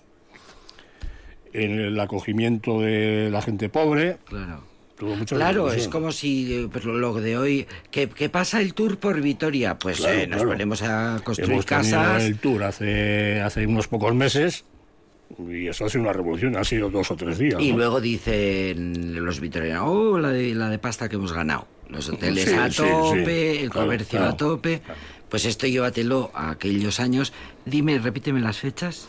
en 1.53 1.79
el 1.79 1.99
acogimiento 2.01 2.81
de 2.81 3.29
la 3.31 3.41
gente 3.43 3.69
pobre. 3.69 4.17
Claro. 4.27 4.65
Tuvo 5.05 5.25
Claro, 5.37 5.73
es 5.73 5.89
como 5.89 6.11
si 6.13 6.53
eh, 6.55 6.69
lo- 6.85 7.15
de 7.21 7.37
hoy, 7.39 7.67
que 7.91 8.29
pasa 8.31 8.61
el 8.61 8.75
tour 8.75 8.99
por 8.99 9.21
Vitoria, 9.21 9.77
pues 9.79 9.99
Claro, 9.99 10.15
eh, 10.19 10.27
nos 10.27 10.37
claro. 10.39 10.51
ponemos 10.53 10.83
a 10.83 11.21
construir 11.25 11.53
Hemos 11.53 11.67
casas. 11.67 12.23
el 12.23 12.39
tour 12.39 12.65
hace, 12.65 13.41
hace 13.41 13.67
unos 13.67 13.89
pocos 13.89 14.15
meses 14.15 14.65
y 15.49 15.67
eso 15.69 15.87
ha 15.87 15.89
sido 15.89 16.03
una 16.03 16.13
revolución, 16.13 16.57
ha 16.57 16.65
sido 16.65 16.91
dos 16.91 17.11
o 17.11 17.17
tres 17.17 17.39
días. 17.39 17.61
Y 17.61 17.71
¿no? 17.73 17.79
luego 17.79 18.01
dicen 18.01 19.25
los 19.25 19.41
vitorianos, 19.41 19.89
oh, 19.89 20.19
la 20.19 20.31
de, 20.31 20.55
la 20.55 20.69
de 20.71 20.79
pasta 20.79 21.09
que 21.09 21.17
hemos 21.17 21.33
ganado. 21.33 21.67
Los 21.89 22.09
hoteles 22.09 22.45
Sí, 22.49 22.55
a 22.55 22.69
tope, 22.71 23.55
sí. 23.57 23.63
el 23.65 23.71
Claro, 23.71 23.87
comercio 23.87 24.19
claro. 24.19 24.33
a 24.33 24.37
tope. 24.37 24.83
Pues 25.29 25.45
esto 25.47 25.67
llévatelo 25.67 26.31
a 26.35 26.51
aquellos 26.51 27.01
años. 27.01 27.33
Dime, 27.65 27.99
repíteme 27.99 28.41
las 28.41 28.59
fechas. 28.59 29.09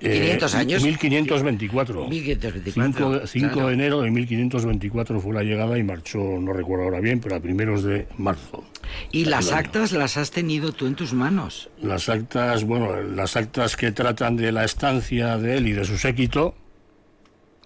Eh, 0.00 0.20
500 0.20 0.54
años. 0.54 0.82
1524. 0.82 2.06
1524, 2.08 3.08
5 3.08 3.10
de, 3.20 3.26
5 3.26 3.52
claro. 3.52 3.68
de 3.68 3.74
enero 3.74 4.00
de 4.02 4.10
1524 4.10 5.20
fue 5.20 5.34
la 5.34 5.42
llegada 5.42 5.78
y 5.78 5.82
marchó, 5.82 6.18
no 6.18 6.52
recuerdo 6.52 6.84
ahora 6.84 7.00
bien, 7.00 7.20
pero 7.20 7.36
a 7.36 7.40
primeros 7.40 7.82
de 7.82 8.06
marzo. 8.18 8.62
Y 9.10 9.24
las 9.24 9.48
año. 9.48 9.56
actas 9.58 9.92
las 9.92 10.16
has 10.18 10.30
tenido 10.30 10.72
tú 10.72 10.86
en 10.86 10.94
tus 10.96 11.12
manos. 11.14 11.70
Las 11.80 12.08
actas, 12.10 12.64
bueno, 12.64 13.00
las 13.02 13.36
actas 13.36 13.76
que 13.76 13.90
tratan 13.92 14.36
de 14.36 14.52
la 14.52 14.64
estancia 14.64 15.38
de 15.38 15.56
él 15.56 15.68
y 15.68 15.72
de 15.72 15.84
su 15.86 15.96
séquito, 15.96 16.54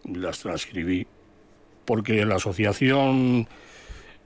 las 0.05 0.39
transcribí, 0.39 1.07
porque 1.85 2.25
la 2.25 2.37
asociación 2.37 3.49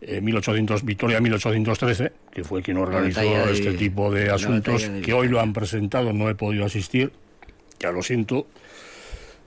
eh, 0.03 0.21
1800, 0.21 0.85
Victoria 0.85 1.21
1813, 1.21 2.13
que 2.33 2.45
fue 2.45 2.63
quien 2.63 2.77
organizó 2.77 3.21
de- 3.23 3.53
este 3.53 3.73
tipo 3.73 4.11
de 4.13 4.31
asuntos, 4.31 4.83
de 4.83 5.01
que 5.01 5.15
hoy 5.15 5.29
lo 5.29 5.41
han 5.41 5.53
presentado, 5.55 6.13
no 6.13 6.29
he 6.29 6.35
podido 6.35 6.67
asistir, 6.67 7.13
ya 7.81 7.91
lo 7.93 8.03
siento, 8.03 8.47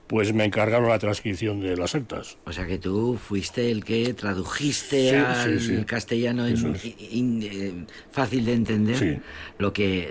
pues 0.06 0.32
me 0.32 0.44
encargaron 0.46 0.88
la 0.88 0.98
transcripción 0.98 1.60
de 1.60 1.76
las 1.76 1.94
actas. 1.94 2.38
O 2.46 2.52
sea 2.52 2.66
que 2.66 2.78
tú 2.78 3.18
fuiste 3.22 3.70
el 3.70 3.84
que 3.84 4.14
tradujiste 4.14 5.10
Sí, 5.10 5.16
al 5.16 5.60
sí, 5.60 5.76
sí. 5.76 5.84
castellano 5.84 6.46
en- 6.46 6.76
in- 7.10 7.42
eh, 7.42 7.72
fácil 8.10 8.46
de 8.46 8.52
entender 8.54 9.20
lo 9.58 9.72
que 9.74 10.10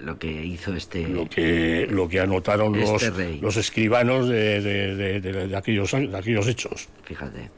lo 0.00 0.18
que 0.18 0.44
hizo 0.44 0.74
este 0.74 1.06
Lo 1.08 1.28
que, 1.28 1.86
lo 1.88 2.08
que 2.08 2.18
anotaron 2.18 2.74
Este 2.74 2.90
los, 3.10 3.16
rey. 3.16 3.38
los 3.40 3.56
escribanos 3.56 4.28
de, 4.28 4.60
de- 4.60 4.96
de- 4.96 5.20
de- 5.20 5.46
de 5.46 5.56
aquellos, 5.56 5.92
de 5.92 6.16
aquellos 6.18 6.48
hechos. 6.48 6.88
Fíjate. 7.04 7.50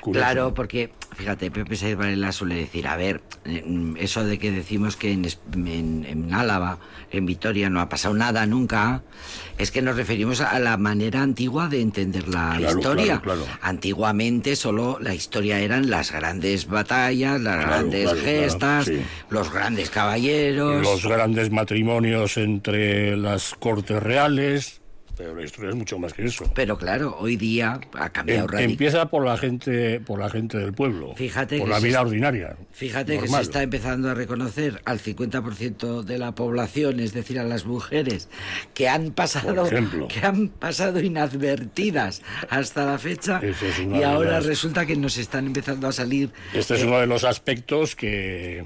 Curioso. 0.00 0.24
Claro, 0.24 0.54
porque, 0.54 0.90
fíjate, 1.16 1.50
Pepe 1.50 1.76
Saiz 1.76 1.96
Varela 1.96 2.32
suele 2.32 2.54
decir, 2.54 2.86
a 2.86 2.96
ver, 2.96 3.20
mm, 3.44 3.96
eso 3.98 4.24
de 4.24 4.38
que 4.38 4.50
decimos 4.50 4.96
que 4.96 5.12
en, 5.12 5.26
en- 5.54 6.04
en 6.08 6.34
Álava, 6.34 6.78
en 7.10 7.26
Vitoria, 7.26 7.68
no 7.70 7.80
ha 7.80 7.88
pasado 7.88 8.14
nada 8.14 8.46
nunca, 8.46 9.02
es 9.56 9.70
que 9.70 9.82
nos 9.82 9.96
referimos 9.96 10.40
a 10.40 10.58
la 10.58 10.76
manera 10.76 11.22
antigua 11.22 11.68
de 11.68 11.80
entender 11.80 12.28
la 12.28 12.54
Claro, 12.58 12.78
historia. 12.78 13.20
claro, 13.20 13.42
claro. 13.44 13.58
Antiguamente 13.62 14.56
solo 14.56 14.98
la 15.00 15.14
historia 15.14 15.58
eran 15.60 15.90
las 15.90 16.12
grandes 16.12 16.66
batallas, 16.68 17.40
las 17.40 17.64
grandes 17.64 18.12
gestas, 18.22 18.84
sí. 18.86 19.00
los 19.30 19.52
grandes 19.52 19.90
caballeros. 19.90 20.82
Los 20.82 21.04
grandes 21.04 21.50
matrimonios 21.50 22.36
entre 22.36 23.16
las 23.16 23.54
cortes 23.54 24.02
reales, 24.02 24.80
pero 25.18 25.34
la 25.34 25.44
historia 25.44 25.70
es 25.70 25.76
mucho 25.76 25.98
más 25.98 26.14
que 26.14 26.24
eso. 26.24 26.50
Pero 26.54 26.78
claro, 26.78 27.16
hoy 27.18 27.36
día 27.36 27.80
ha 27.94 28.08
cambiado 28.10 28.42
Em- 28.42 28.46
radicalmente. 28.46 28.72
empieza 28.72 29.06
por 29.10 29.24
la 29.26 29.36
gente, 29.36 30.00
por 30.00 30.20
la 30.20 30.30
gente 30.30 30.56
del 30.58 30.72
pueblo, 30.72 31.14
Fíjate 31.16 31.58
por 31.58 31.66
que 31.66 31.72
la 31.74 31.80
se 31.80 31.86
vida 31.88 31.98
es- 31.98 32.04
ordinaria. 32.06 32.56
Fíjate 32.72 33.18
que 33.18 33.28
se 33.28 33.40
está 33.40 33.62
empezando 33.62 34.08
a 34.10 34.14
reconocer 34.14 34.80
al 34.84 35.00
50% 35.00 36.02
de 36.04 36.18
la 36.18 36.32
población, 36.34 37.00
es 37.00 37.12
decir, 37.12 37.38
a 37.40 37.44
las 37.44 37.66
mujeres, 37.66 38.28
que 38.74 38.88
han 38.88 39.10
pasado, 39.10 39.68
que 40.08 40.20
han 40.24 40.48
pasado 40.48 41.00
inadvertidas 41.00 42.22
hasta 42.48 42.84
la 42.86 42.98
fecha 42.98 43.40
es 43.42 43.56
y 43.78 44.02
ahora 44.04 44.30
las- 44.32 44.46
resulta 44.46 44.86
que 44.86 44.96
nos 44.96 45.18
están 45.18 45.46
empezando 45.46 45.88
a 45.88 45.92
salir. 45.92 46.30
Este 46.54 46.74
es 46.76 46.82
eh, 46.82 46.86
uno 46.86 47.00
de 47.00 47.06
los 47.08 47.24
aspectos 47.24 47.96
que, 47.96 48.64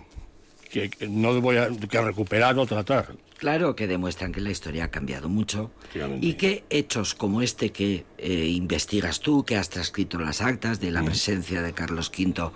que, 0.71 0.91
que 0.91 1.09
no 1.09 1.41
voy 1.41 1.57
a 1.57 1.69
que 1.89 2.01
recuperar 2.01 2.59
o 2.59 2.67
tratar. 2.67 3.07
Claro, 3.43 3.75
que 3.75 3.89
demuestran 3.89 4.31
que 4.31 4.41
la 4.41 4.51
historia 4.53 4.85
ha 4.85 4.91
cambiado 4.93 5.29
mucho 5.29 5.73
y 6.21 6.35
que 6.35 6.63
hechos 6.71 7.17
como 7.17 7.43
este 7.43 7.71
que 7.73 8.05
eh, 8.17 8.47
investigas 8.47 9.19
tú, 9.19 9.45
que 9.45 9.57
has 9.57 9.69
transcrito 9.69 10.17
las 10.21 10.41
actas 10.41 10.79
de 10.79 10.93
la 10.93 11.03
presencia 11.05 11.61
de 11.61 11.73
Carlos 11.73 12.09
V, 12.17 12.53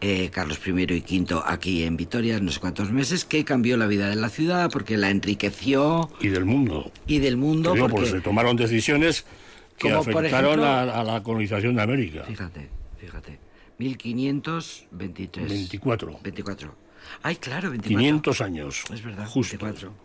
eh, 0.00 0.30
Carlos 0.32 0.58
I 0.66 0.70
y 0.70 1.20
V 1.20 1.40
aquí 1.46 1.84
en 1.84 1.96
Vitoria, 1.96 2.40
no 2.40 2.50
sé 2.50 2.58
cuántos 2.58 2.90
meses, 2.90 3.24
que 3.24 3.44
cambió 3.44 3.76
la 3.76 3.86
vida 3.86 4.08
de 4.08 4.16
la 4.16 4.28
ciudad 4.28 4.70
porque 4.72 4.96
la 4.96 5.10
enriqueció 5.10 6.10
Y 6.20 6.26
del 6.30 6.44
mundo. 6.46 6.90
y 7.06 7.20
del 7.20 7.36
mundo. 7.36 7.72
Digo, 7.72 7.86
porque, 7.86 8.08
pues 8.08 8.10
se 8.10 8.20
tomaron 8.20 8.56
decisiones 8.56 9.24
que 9.78 9.88
Como, 9.88 10.02
por 10.02 10.16
afectaron 10.26 10.58
ejemplo- 10.58 10.66
a, 10.66 11.00
a 11.00 11.04
la 11.04 11.22
colonización 11.22 11.76
de 11.76 11.82
América. 11.82 12.24
Fíjate, 12.26 12.68
fíjate. 12.98 13.38
1523. 13.78 15.48
24. 15.48 16.18
24. 16.24 16.74
Ay, 17.22 17.36
claro, 17.36 17.70
24. 17.70 17.98
500 18.00 18.40
años. 18.40 18.82
Es 18.92 19.00
verdad, 19.04 19.26
Justo. 19.28 19.58
24. 19.58 20.02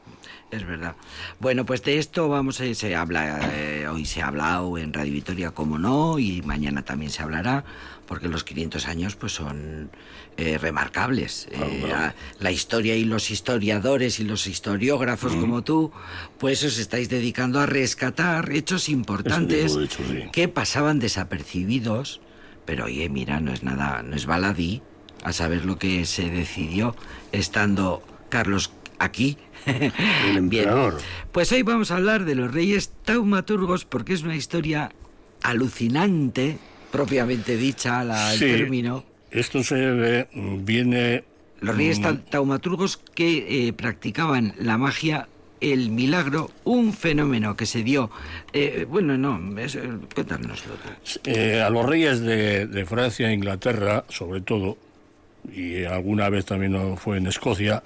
Es 0.51 0.65
verdad. 0.65 0.95
Bueno, 1.39 1.65
pues 1.65 1.83
de 1.83 1.99
esto 1.99 2.27
vamos 2.27 2.59
a 2.59 2.73
se 2.73 2.95
habla 2.95 3.39
eh, 3.53 3.87
hoy 3.87 4.05
se 4.05 4.21
ha 4.21 4.27
hablado 4.27 4.77
en 4.79 4.93
Radio 4.93 5.13
Vitoria 5.13 5.51
como 5.51 5.77
no 5.77 6.17
y 6.17 6.41
mañana 6.41 6.83
también 6.83 7.11
se 7.11 7.21
hablará 7.21 7.63
porque 8.07 8.27
los 8.27 8.43
500 8.43 8.87
años 8.87 9.15
pues 9.15 9.33
son 9.33 9.91
eh, 10.37 10.57
remarcables. 10.57 11.47
Eh, 11.51 11.83
claro. 11.85 12.13
la 12.39 12.51
historia 12.51 12.95
y 12.95 13.03
los 13.03 13.29
historiadores 13.29 14.19
y 14.19 14.23
los 14.23 14.47
historiógrafos 14.47 15.35
como 15.35 15.61
tú 15.61 15.91
pues 16.39 16.63
os 16.63 16.79
estáis 16.79 17.09
dedicando 17.09 17.59
a 17.59 17.67
rescatar 17.67 18.51
hechos 18.51 18.89
importantes 18.89 19.73
sí. 19.73 20.29
que 20.31 20.47
pasaban 20.47 20.97
desapercibidos, 20.97 22.21
pero 22.65 22.85
oye, 22.85 23.07
mira, 23.09 23.39
no 23.39 23.53
es 23.53 23.61
nada, 23.61 24.01
no 24.01 24.15
es 24.15 24.25
baladí 24.25 24.81
a 25.23 25.31
saber 25.31 25.65
lo 25.65 25.77
que 25.77 26.05
se 26.05 26.31
decidió 26.31 26.95
estando 27.31 28.01
Carlos 28.29 28.71
aquí. 28.97 29.37
El 29.65 29.91
Bien. 30.31 30.37
emperador. 30.37 30.97
Pues 31.31 31.51
hoy 31.51 31.63
vamos 31.63 31.91
a 31.91 31.97
hablar 31.97 32.25
de 32.25 32.35
los 32.35 32.53
reyes 32.53 32.91
taumaturgos 33.05 33.85
porque 33.85 34.13
es 34.13 34.23
una 34.23 34.35
historia 34.35 34.91
alucinante, 35.41 36.57
propiamente 36.91 37.57
dicha 37.57 38.03
la, 38.03 38.33
el 38.33 38.39
Sí, 38.39 38.45
término. 38.45 39.03
Esto 39.31 39.63
se 39.63 39.75
debe- 39.75 40.27
viene. 40.63 41.23
Los 41.61 41.75
reyes 41.75 41.99
mm, 41.99 42.03
ta- 42.03 42.21
taumaturgos 42.29 42.97
que 43.13 43.67
eh, 43.67 43.73
practicaban 43.73 44.53
la 44.59 44.77
magia, 44.77 45.27
el 45.61 45.91
milagro, 45.91 46.49
un 46.63 46.93
fenómeno 46.93 47.57
que 47.57 47.65
se 47.65 47.83
dio. 47.83 48.09
eh, 48.53 48.85
bueno, 48.89 49.17
no, 49.17 49.59
es- 49.59 49.75
eh, 49.75 49.89
cuéntanoslo 50.15 50.73
eh, 51.25 51.61
a 51.61 51.69
los 51.69 51.85
reyes 51.85 52.21
de, 52.21 52.65
de 52.65 52.85
Francia 52.85 53.29
e 53.29 53.33
Inglaterra, 53.33 54.05
sobre 54.07 54.39
todo, 54.41 54.77
y 55.53 55.83
alguna 55.83 56.29
vez 56.29 56.45
también 56.45 56.97
fue 56.97 57.17
en 57.17 57.27
Escocia, 57.27 57.83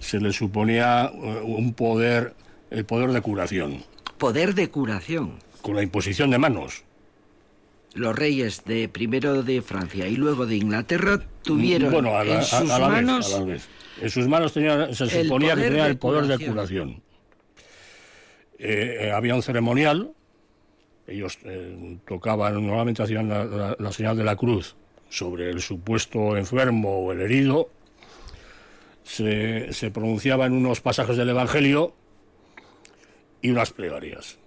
se 0.00 0.18
les 0.18 0.34
suponía 0.36 1.12
eh, 1.14 1.40
un 1.44 1.72
poder, 1.74 2.34
el 2.70 2.84
poder 2.84 3.10
de 3.12 3.20
curación, 3.20 3.84
Poder 4.18 4.54
de 4.54 4.68
curación. 4.68 5.34
con 5.62 5.76
la 5.76 5.82
imposición 5.82 6.30
de 6.30 6.38
manos. 6.38 6.82
Los 7.94 8.14
reyes 8.14 8.64
de 8.64 8.88
primero 8.88 9.42
de 9.42 9.62
Francia 9.62 10.06
y 10.08 10.16
luego 10.16 10.46
de 10.46 10.56
Inglaterra 10.56 11.20
tuvieron 11.42 11.90
bueno, 11.92 12.10
la, 12.12 12.22
en 12.36 12.42
sus 12.42 12.70
a 12.70 12.78
vez, 12.78 12.88
manos 12.88 13.34
a 13.34 13.38
la 13.40 13.44
vez. 13.44 13.68
En 14.00 14.10
sus 14.10 14.28
manos 14.28 14.52
tenía, 14.52 14.92
se 14.94 15.06
suponía 15.24 15.54
que 15.56 15.62
tenía 15.62 15.86
el 15.86 15.96
poder 15.98 16.26
de 16.26 16.34
curación. 16.46 16.52
curación. 16.52 17.02
Eh, 18.58 18.98
eh, 19.08 19.10
había 19.12 19.34
un 19.34 19.42
ceremonial, 19.42 20.12
ellos 21.06 21.38
eh, 21.44 21.96
tocaban, 22.06 22.54
normalmente 22.66 23.02
hacían 23.02 23.28
la, 23.28 23.44
la- 23.44 23.76
la 23.78 23.92
señal 23.92 24.16
de 24.16 24.24
la 24.24 24.36
cruz 24.36 24.76
sobre 25.08 25.50
el 25.50 25.60
supuesto 25.60 26.36
enfermo 26.36 27.06
o 27.06 27.12
el 27.12 27.20
herido, 27.22 27.68
se, 29.02 29.72
se 29.72 29.90
pronunciaban 29.90 30.52
unos 30.52 30.80
pasajes 30.80 31.16
del 31.16 31.28
Evangelio 31.30 31.94
y 33.42 33.50
unas 33.50 33.72
plegarias. 33.72 34.38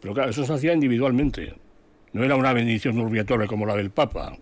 Pero 0.00 0.14
claro, 0.14 0.30
eso 0.30 0.44
se 0.44 0.52
hacía 0.52 0.72
individualmente, 0.72 1.54
no 2.12 2.24
era 2.24 2.36
una 2.36 2.52
bendición 2.52 2.98
urbiatoria 2.98 3.46
como 3.46 3.66
la 3.66 3.76
del 3.76 3.90
Papa, 3.90 4.36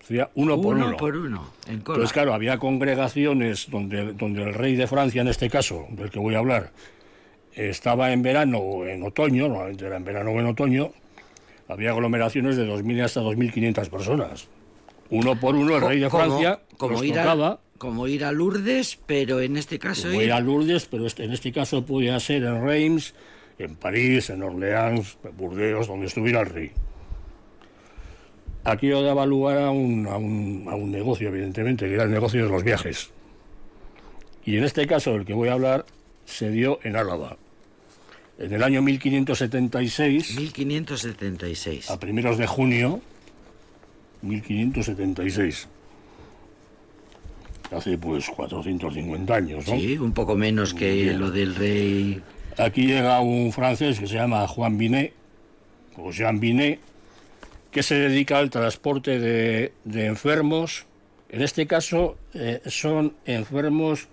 se 0.00 0.04
hacía 0.14 0.30
uno 0.34 0.60
por 0.60 0.74
uno 0.76 0.86
uno. 0.88 0.96
por 0.96 1.16
uno, 1.16 1.50
en. 1.66 1.74
Entonces, 1.74 2.12
claro, 2.12 2.34
había 2.34 2.58
congregaciones 2.58 3.70
donde, 3.70 4.12
donde 4.14 4.42
el 4.42 4.54
rey 4.54 4.74
de 4.74 4.86
Francia, 4.86 5.22
en 5.22 5.28
este 5.28 5.48
caso, 5.48 5.86
del 5.90 6.10
que 6.10 6.18
voy 6.18 6.34
a 6.34 6.38
hablar, 6.38 6.70
estaba 7.54 8.12
en 8.12 8.22
verano 8.22 8.58
o 8.58 8.86
en 8.86 9.02
otoño, 9.04 9.48
normalmente 9.48 9.86
era 9.86 9.96
en 9.96 10.04
verano 10.04 10.30
o 10.30 10.40
en 10.40 10.46
otoño, 10.46 10.90
había 11.68 11.90
aglomeraciones 11.90 12.56
de 12.56 12.66
2.000 12.66 13.04
hasta 13.04 13.20
2.500 13.20 13.88
personas. 13.90 14.48
Uno 15.10 15.38
por 15.38 15.54
uno, 15.54 15.76
el 15.76 15.82
rey 15.82 16.00
de 16.00 16.08
como- 16.08 16.24
Francia 16.24 16.60
como 16.76 16.92
los 16.94 17.04
ir 17.04 17.16
a, 17.18 17.22
tocaba, 17.22 17.60
como 17.80 18.06
ir 18.06 18.24
a 18.26 18.30
Lourdes, 18.32 18.98
pero 19.06 19.40
en 19.40 19.56
este 19.56 19.78
caso 19.78 20.08
como 20.08 20.20
ir- 20.20 20.32
a 20.32 20.38
Lourdes, 20.40 20.84
pero 20.84 21.06
este- 21.06 21.24
en 21.24 21.32
este 21.32 21.50
caso 21.50 21.82
podía 21.86 22.20
ser 22.20 22.44
en 22.44 22.62
Reims, 22.62 23.14
en 23.58 23.74
París, 23.74 24.28
en 24.28 24.42
Orleans, 24.42 25.16
en 25.24 25.34
Burdeos, 25.34 25.88
donde 25.88 26.06
estuviera 26.06 26.40
el 26.42 26.46
rey. 26.50 26.72
Aquello 28.64 29.00
daba 29.02 29.24
lugar 29.24 29.56
a 29.56 29.70
un, 29.70 30.06
a, 30.06 30.18
un, 30.18 30.66
a 30.68 30.74
un 30.74 30.90
negocio, 30.92 31.28
evidentemente, 31.30 31.86
que 31.88 31.94
era 31.94 32.02
el 32.04 32.10
negocio 32.10 32.44
de 32.44 32.50
los 32.50 32.62
viajes. 32.62 33.10
Y 34.44 34.58
en 34.58 34.64
este 34.64 34.86
caso, 34.86 35.12
del 35.12 35.24
que 35.24 35.32
voy 35.32 35.48
a 35.48 35.54
hablar, 35.54 35.86
se 36.26 36.50
dio 36.50 36.78
en 36.82 36.96
Álava. 36.96 37.38
En 38.38 38.52
el 38.52 38.62
año 38.62 38.82
1576, 38.82 40.36
1576. 40.36 41.90
a 41.90 41.98
primeros 41.98 42.36
de 42.36 42.46
junio, 42.46 43.00
1576. 44.20 45.68
Hace 47.70 47.98
pues 47.98 48.28
450 48.28 49.34
años, 49.34 49.68
¿no? 49.68 49.76
Sí, 49.76 49.96
un 49.96 50.12
poco 50.12 50.34
menos 50.34 50.74
que 50.74 50.92
Bien. 50.92 51.20
lo 51.20 51.30
del 51.30 51.54
rey. 51.54 52.20
Aquí 52.58 52.86
llega 52.86 53.20
un 53.20 53.52
francés 53.52 54.00
que 54.00 54.06
se 54.06 54.14
llama 54.14 54.46
Juan 54.48 54.76
Binet, 54.76 55.12
o 55.96 56.10
Jean 56.10 56.40
Binet, 56.40 56.80
que 57.70 57.82
se 57.82 57.94
dedica 57.94 58.38
al 58.38 58.50
transporte 58.50 59.18
de, 59.20 59.72
de 59.84 60.06
enfermos. 60.06 60.86
En 61.28 61.42
este 61.42 61.66
caso 61.66 62.16
eh, 62.34 62.60
son 62.66 63.14
enfermos 63.24 64.08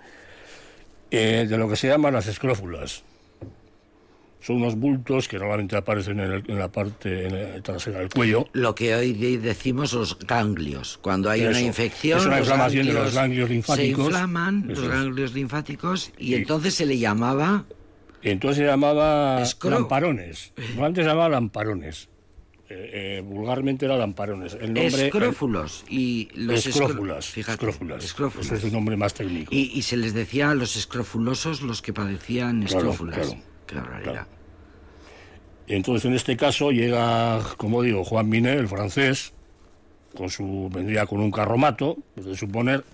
eh, 1.09 1.47
de 1.49 1.57
lo 1.57 1.67
que 1.67 1.75
se 1.75 1.87
llaman 1.87 2.13
las 2.13 2.27
escrófulas. 2.27 3.03
Son 4.39 4.57
unos 4.57 4.75
bultos 4.75 5.27
que 5.27 5.37
normalmente 5.39 5.75
aparecen 5.75 6.19
en, 6.19 6.31
el- 6.31 6.43
en 6.47 6.59
la 6.59 6.71
parte 6.71 7.55
en 7.55 7.63
trasera 7.63 7.99
del 7.99 8.09
cuello. 8.09 8.47
Lo 8.53 8.75
que 8.75 8.93
hoy 8.95 9.13
de- 9.13 9.39
decimos 9.39 9.93
los 9.93 10.17
ganglios. 10.19 10.99
Cuando 11.01 11.29
hay 11.29 11.43
una 11.45 11.59
infección, 11.59 12.19
es 12.19 12.25
una 12.25 12.37
los 12.39 12.47
inflamación 12.47 12.87
de 12.87 12.93
los 12.93 13.13
ganglios 13.15 13.47
se 13.47 13.53
linfáticos. 13.55 14.05
inflaman 14.05 14.63
los 14.67 14.79
Eso 14.79 14.87
ganglios 14.89 15.33
linfáticos 15.33 16.11
y 16.17 16.35
entonces 16.35 16.73
se 16.75 16.85
le 16.85 16.97
llamaba 16.97 17.65
entonces 18.23 18.57
se 18.57 18.65
llamaba 18.65 19.41
Escro- 19.41 19.69
lamparones. 19.71 20.53
No, 20.75 20.85
antes 20.85 21.03
se 21.05 21.09
llamaba 21.09 21.29
lamparones. 21.29 22.09
Eh, 22.69 23.19
eh, 23.19 23.23
vulgarmente 23.25 23.85
era 23.85 23.95
lamparones. 23.97 24.53
El 24.59 24.73
nombre, 24.73 25.05
escrófulos 25.05 25.85
y 25.89 26.27
los 26.35 26.65
escrófulas. 26.67 27.27
fíjate, 27.27 27.53
escrófulas. 27.53 28.03
escrófulas. 28.03 28.47
Ese 28.47 28.55
es 28.57 28.63
un 28.65 28.73
nombre 28.73 28.97
más 28.97 29.13
técnico. 29.13 29.53
Y, 29.55 29.71
y 29.73 29.81
se 29.83 29.95
les 29.97 30.13
decía 30.13 30.49
a 30.49 30.55
los 30.55 30.75
escrófulosos 30.75 31.61
los 31.61 31.81
que 31.81 31.93
padecían 31.93 32.63
Claro, 32.63 32.77
escrófulas. 32.91 33.15
claro, 33.15 33.41
Qué 33.67 33.75
barbaridad. 33.75 34.11
claro. 34.11 34.27
Entonces, 35.67 36.05
en 36.05 36.13
este 36.13 36.37
caso, 36.37 36.71
llega, 36.71 37.41
como 37.57 37.81
digo, 37.81 38.05
Juan 38.05 38.29
Minet, 38.29 38.57
el 38.57 38.69
francés, 38.69 39.33
con 40.15 40.29
su, 40.29 40.69
vendría 40.73 41.05
con 41.05 41.19
un 41.19 41.29
carromato, 41.29 41.97
es 42.15 42.25
de 42.25 42.37
suponer, 42.37 42.85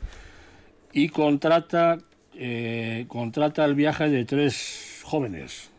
y 0.91 1.09
contrata, 1.09 1.99
eh, 2.33 3.05
contrata 3.07 3.63
el 3.65 3.75
viaje 3.75 4.09
de 4.09 4.25
tres 4.25 5.01
jóvenes. 5.03 5.69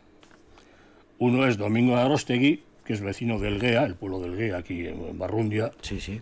Uno 1.18 1.47
es 1.47 1.57
Domingo 1.59 1.97
de 1.97 2.03
Arostegui, 2.03 2.62
que 2.84 2.92
es 2.92 3.01
vecino 3.01 3.40
del 3.40 3.59
Guea, 3.59 3.84
el 3.84 3.97
pueblo 3.97 4.20
del 4.20 4.36
Guea, 4.36 4.59
aquí 4.59 4.86
en, 4.86 5.05
en 5.05 5.18
Barrundia. 5.18 5.72
Sí, 5.82 6.01
sí. 6.01 6.20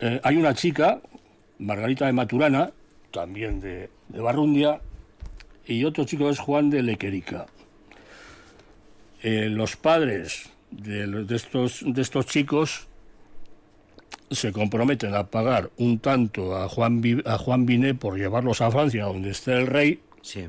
Eh, 0.00 0.20
hay 0.22 0.36
una 0.36 0.52
chica, 0.54 1.00
Margarita 1.58 2.04
de 2.04 2.12
Maturana, 2.12 2.72
también 3.10 3.60
de, 3.60 3.88
de 4.08 4.20
Barrundia, 4.20 4.80
y 5.66 5.84
otro 5.84 6.04
chico 6.04 6.30
es 6.30 6.38
Juan 6.38 6.70
de 6.70 6.82
Lequerica. 6.82 7.46
Eh, 9.22 9.48
los 9.50 9.76
padres 9.76 10.50
de, 10.70 11.06
de 11.06 11.36
estos, 11.36 11.82
de 11.84 12.02
estos 12.02 12.26
chicos 12.26 12.86
se 14.30 14.52
comprometen 14.52 15.14
a 15.14 15.26
pagar 15.28 15.70
un 15.78 15.98
tanto 15.98 16.56
a 16.56 16.68
Juan, 16.68 17.02
a 17.24 17.38
Juan 17.38 17.66
Binet 17.66 17.98
por 17.98 18.16
llevarlos 18.16 18.60
a 18.60 18.70
Francia, 18.70 19.04
donde 19.04 19.30
esté 19.30 19.52
el 19.52 19.66
rey, 19.66 20.00
Sí, 20.22 20.48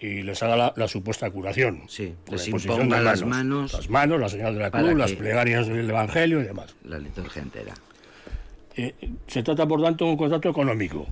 y 0.00 0.22
les 0.22 0.42
haga 0.42 0.56
la, 0.56 0.72
la 0.76 0.88
supuesta 0.88 1.30
curación. 1.30 1.82
Sí, 1.88 2.14
les 2.30 2.48
imponga 2.48 2.98
de 2.98 3.04
las 3.04 3.22
manos 3.24 3.72
Las 3.74 3.90
manos, 3.90 4.18
la 4.20 4.28
señal 4.28 4.54
de 4.54 4.60
la 4.60 4.70
cruz, 4.70 4.94
las 4.94 5.12
plegarias 5.12 5.66
del 5.66 5.90
Evangelio 5.90 6.40
y 6.40 6.44
demás. 6.44 6.74
la 6.84 6.98
liturgia 6.98 7.42
entera. 7.42 7.74
Eh, 8.76 8.94
se 9.26 9.42
trata, 9.42 9.66
por 9.66 9.82
tanto, 9.82 10.04
de 10.04 10.12
un 10.12 10.16
contrato 10.16 10.48
económico. 10.48 11.06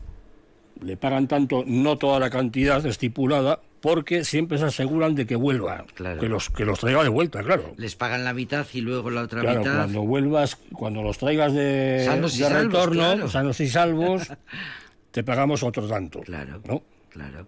Le 0.83 0.97
pagan 0.97 1.27
tanto, 1.29 1.65
no 1.67 1.97
toda 1.99 2.21
la 2.21 2.29
cantidad 2.31 2.85
estipulada, 2.85 3.61
porque 3.81 4.25
siempre 4.25 4.59
se 4.59 4.65
aseguran 4.67 5.15
de 5.15 5.27
que 5.27 5.37
vuelva, 5.37 5.85
Claro. 5.95 6.21
que, 6.21 6.29
los, 6.29 6.51
que 6.51 6.65
los 6.65 6.79
traiga 6.81 7.03
de 7.03 7.09
vuelta, 7.09 7.43
claro. 7.43 7.73
Les 7.77 7.95
pagan 7.97 8.25
la 8.25 8.35
mitad 8.35 8.67
y 8.73 8.81
luego 8.81 9.11
la 9.11 9.23
otra 9.23 9.41
Claro, 9.41 9.61
mitad. 9.61 9.77
cuando 9.77 10.03
vuelvas, 10.03 10.57
cuando 10.73 11.03
los 11.03 11.19
traigas 11.19 11.53
de, 11.55 12.03
Sanos 12.05 12.37
de 12.37 12.45
salvos, 12.45 12.63
retorno, 12.65 12.95
claro. 12.95 13.29
sanos 13.29 13.61
y 13.61 13.69
salvos, 13.69 14.23
te 15.13 15.23
pagamos 15.25 15.63
otro 15.63 15.87
tanto. 15.89 16.21
Claro. 16.21 16.61
¿no? 16.67 16.83
Claro. 17.11 17.47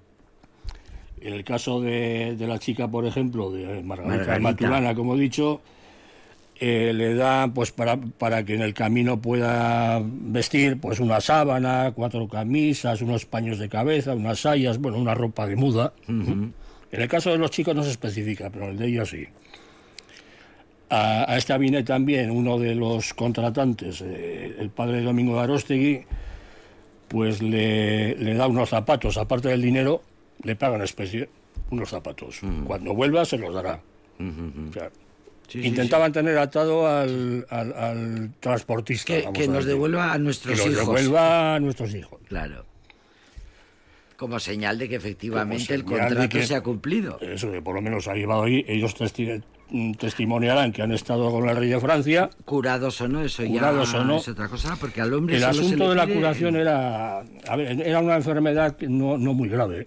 En 1.20 1.34
el 1.34 1.44
caso 1.44 1.80
de, 1.80 2.36
de 2.38 2.46
la 2.46 2.58
chica, 2.58 2.86
por 2.88 3.04
ejemplo, 3.04 3.50
de 3.50 3.82
Margarita, 3.82 4.16
Margarita. 4.18 4.38
Maturana, 4.38 4.94
como 4.94 5.16
he 5.16 5.20
dicho, 5.20 5.60
eh, 6.61 6.92
le 6.94 7.14
da 7.14 7.48
pues 7.54 7.70
para, 7.72 7.96
para 7.96 8.44
que 8.44 8.54
en 8.54 8.62
el 8.62 8.74
camino 8.74 9.20
pueda 9.20 10.00
vestir 10.02 10.80
pues 10.80 11.00
una 11.00 11.20
sábana, 11.20 11.92
cuatro 11.94 12.28
camisas, 12.28 13.00
unos 13.02 13.26
paños 13.26 13.59
de 13.59 13.68
cabeza, 13.68 14.14
unas 14.14 14.40
sayas, 14.40 14.78
bueno, 14.78 14.98
una 14.98 15.14
ropa 15.14 15.46
de 15.46 15.56
muda. 15.56 15.92
En 16.09 16.52
el 16.90 17.09
caso 17.09 17.30
de 17.30 17.38
los 17.38 17.50
chicos 17.50 17.74
no 17.74 17.82
se 17.82 17.90
especifica, 17.90 18.50
pero 18.50 18.64
en 18.64 18.70
el 18.72 18.78
de 18.78 18.86
ella 18.86 19.04
sí. 19.04 19.26
A, 20.90 21.30
a 21.30 21.36
esta 21.36 21.59
viene 21.59 21.82
también 21.82 22.30
uno 22.30 22.59
de 22.59 22.74
los 22.74 23.12
contratantes, 23.12 24.00
eh, 24.00 24.56
el 24.59 24.70
padre 24.70 25.02
Domingo 25.02 25.34
de 25.36 25.40
Arostegui, 25.42 26.04
pues 27.09 27.42
le, 27.42 28.14
le 28.16 28.34
da 28.34 28.46
unos 28.46 28.70
zapatos, 28.70 29.16
aparte 29.18 29.48
del 29.48 29.62
dinero, 29.62 30.02
le 30.42 30.56
paga 30.56 30.76
en 30.76 30.82
especie 30.82 31.28
unos 31.70 31.90
zapatos. 31.90 32.40
Cuando 32.64 32.94
vuelva 32.94 33.24
se 33.24 33.36
los 33.36 33.54
dará. 33.54 33.80
O 34.18 34.72
sea, 34.72 34.90
Sí, 35.49 35.62
sí, 35.62 35.66
intentaban 35.68 36.12
tener 36.12 36.36
atado 36.38 36.86
al, 36.86 37.46
al- 37.51 37.72
al 37.72 38.30
transportista. 38.38 39.14
Que, 39.14 39.28
que 39.32 39.49
nos 39.49 39.64
devuelva 39.64 40.12
a 40.12 40.16
Que 40.16 40.18
nuestros 40.18 40.59
los 40.59 40.66
hijos. 40.66 40.78
devuelva 40.78 41.55
a 41.55 41.61
nuestros 41.61 41.94
hijos. 41.94 42.20
Claro. 42.28 42.64
Como 44.16 44.38
señal 44.40 44.78
de 44.78 44.88
que 44.88 44.96
efectivamente 44.96 45.74
el 45.74 45.84
contrato 45.84 46.28
que- 46.28 46.44
se 46.46 46.55
ha 46.55 46.61
cumplido. 46.62 47.18
Eso 47.20 47.51
que 47.53 47.62
por 47.62 47.74
lo 47.74 47.80
menos 47.80 48.09
ha 48.09 48.14
llevado 48.14 48.42
ahí. 48.42 48.64
Ellos 48.68 48.94
testi- 48.96 49.42
mm, 49.70 49.92
testimoniarán 49.94 50.72
que 50.72 50.82
han 50.82 50.92
estado 50.92 51.30
con 51.30 51.49
el 51.49 51.57
rey 51.57 51.68
de 51.70 51.80
Francia. 51.80 52.28
Curados 52.44 53.01
o 53.01 53.09
no, 53.09 53.22
eso 53.22 53.44
Curados 53.46 53.92
ya 53.92 54.01
o 54.01 54.05
no. 54.05 54.16
es 54.18 54.28
otra 54.28 54.49
cosa, 54.49 54.76
porque 54.80 55.01
al 55.01 55.14
hombre 55.14 55.36
El 55.36 55.42
solo 55.42 55.55
se 55.55 55.61
asunto 55.61 55.84
le 55.84 55.90
de 55.90 55.94
la 55.96 56.07
curación 56.09 56.57
era, 56.57 57.20
a 57.20 57.57
ver, 57.57 57.80
era 57.80 58.01
una 58.01 58.16
enfermedad 58.16 58.76
que 58.76 58.88
no, 58.88 59.16
no 59.16 59.32
muy 59.34 59.49
grave. 59.49 59.86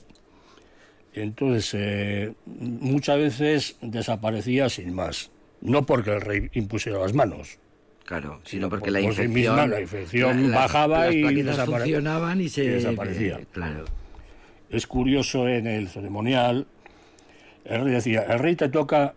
Entonces, 1.13 1.71
eh, 1.73 2.33
muchas 2.45 3.17
veces 3.17 3.75
desaparecía 3.81 4.69
sin 4.69 4.93
más. 4.95 5.29
No 5.61 5.85
porque 5.85 6.11
el 6.13 6.21
rey 6.21 6.49
impusiera 6.53 6.99
las 6.99 7.13
manos. 7.13 7.57
Claro, 8.05 8.41
sino 8.43 8.67
porque 8.69 8.85
por- 8.85 8.93
la 8.93 8.99
por 9.01 9.13
sí 9.15 9.21
infección, 9.21 9.55
misma, 9.55 9.67
la 9.67 9.81
infección 9.81 10.51
bajaba 10.51 11.05
las 11.05 11.15
y 11.15 11.21
desapare- 11.23 11.77
funcionaban 11.77 12.41
y 12.41 12.49
se 12.49 12.63
y 12.65 12.67
desaparecía. 12.67 13.37
eh, 13.39 13.45
claro. 13.51 13.85
Es 14.69 14.87
curioso 14.87 15.47
en 15.47 15.67
el 15.67 15.87
ceremonial, 15.89 16.65
el 17.65 17.83
rey 17.83 17.93
decía, 17.93 18.21
el 18.23 18.39
rey 18.39 18.55
te 18.55 18.69
toca 18.69 19.13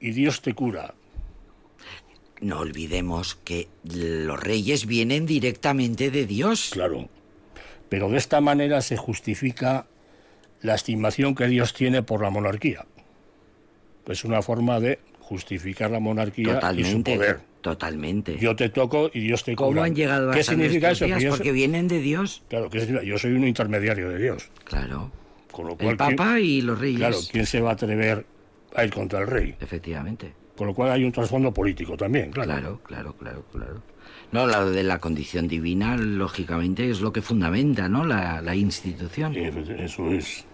y 0.00 0.10
Dios 0.12 0.42
te 0.42 0.54
cura. 0.54 0.94
No 2.40 2.60
olvidemos 2.60 3.34
que 3.36 3.66
los 3.82 4.38
reyes 4.38 4.86
vienen 4.86 5.26
directamente 5.26 6.10
de 6.10 6.24
Dios. 6.26 6.70
Claro. 6.72 7.08
Pero 7.88 8.08
de 8.10 8.18
esta 8.18 8.40
manera 8.40 8.80
se 8.82 8.96
justifica 8.96 9.86
la 10.62 10.74
estimación 10.74 11.34
que 11.34 11.46
Dios 11.48 11.72
tiene 11.74 12.02
por 12.02 12.22
la 12.22 12.30
monarquía. 12.30 12.84
Es 14.06 14.24
una 14.24 14.42
forma 14.42 14.78
de 14.78 15.00
justificar 15.28 15.90
la 15.90 16.00
monarquía 16.00 16.44
y 16.44 16.46
su 16.48 16.54
Totalmente. 16.54 17.14
poder. 17.16 17.40
Totalmente. 17.60 18.38
Yo 18.38 18.56
te 18.56 18.70
toco 18.70 19.10
y 19.12 19.20
Dios 19.20 19.44
te 19.44 19.54
cura. 19.54 19.66
¿Cómo 19.68 19.82
han 19.82 19.94
llegado 19.94 20.30
¿Qué 20.30 20.40
hasta 20.40 20.52
significa 20.52 20.90
eso? 20.92 21.04
Días? 21.04 21.24
Porque 21.28 21.44
soy- 21.50 21.52
vienen 21.52 21.86
de 21.88 22.00
Dios. 22.00 22.42
Claro, 22.48 22.70
¿qué 22.70 22.80
significa? 22.80 23.04
Yo 23.04 23.18
soy 23.18 23.32
un 23.32 23.46
intermediario 23.46 24.08
de 24.08 24.18
Dios. 24.18 24.48
Claro. 24.64 25.10
Con 25.52 25.66
lo 25.66 25.76
cual, 25.76 25.90
El 25.90 25.96
Papa 25.96 26.34
¿quién- 26.36 26.44
y 26.46 26.60
los 26.62 26.78
reyes. 26.78 26.98
Claro, 26.98 27.18
¿quién 27.30 27.46
se 27.46 27.60
va 27.60 27.70
a 27.70 27.72
atrever 27.74 28.24
a 28.74 28.84
ir 28.84 28.90
contra 28.92 29.20
el 29.20 29.26
rey? 29.26 29.54
Efectivamente. 29.60 30.32
Con 30.56 30.66
lo 30.68 30.74
cual 30.74 30.90
hay 30.92 31.04
un 31.04 31.12
trasfondo 31.12 31.52
político 31.52 31.96
también, 31.96 32.30
claro. 32.30 32.50
Claro, 32.52 32.80
claro, 32.84 33.14
claro, 33.18 33.44
claro. 33.52 33.82
No, 34.32 34.46
lo 34.46 34.70
de 34.70 34.82
la 34.82 34.98
condición 34.98 35.46
divina, 35.48 35.96
lógicamente, 35.96 36.88
es 36.90 37.00
lo 37.00 37.12
que 37.12 37.22
fundamenta, 37.22 37.88
¿no? 37.88 38.04
La, 38.04 38.40
la 38.42 38.54
institución. 38.54 39.34
Sí, 39.34 39.40
Eso 39.78 40.10
es. 40.12 40.44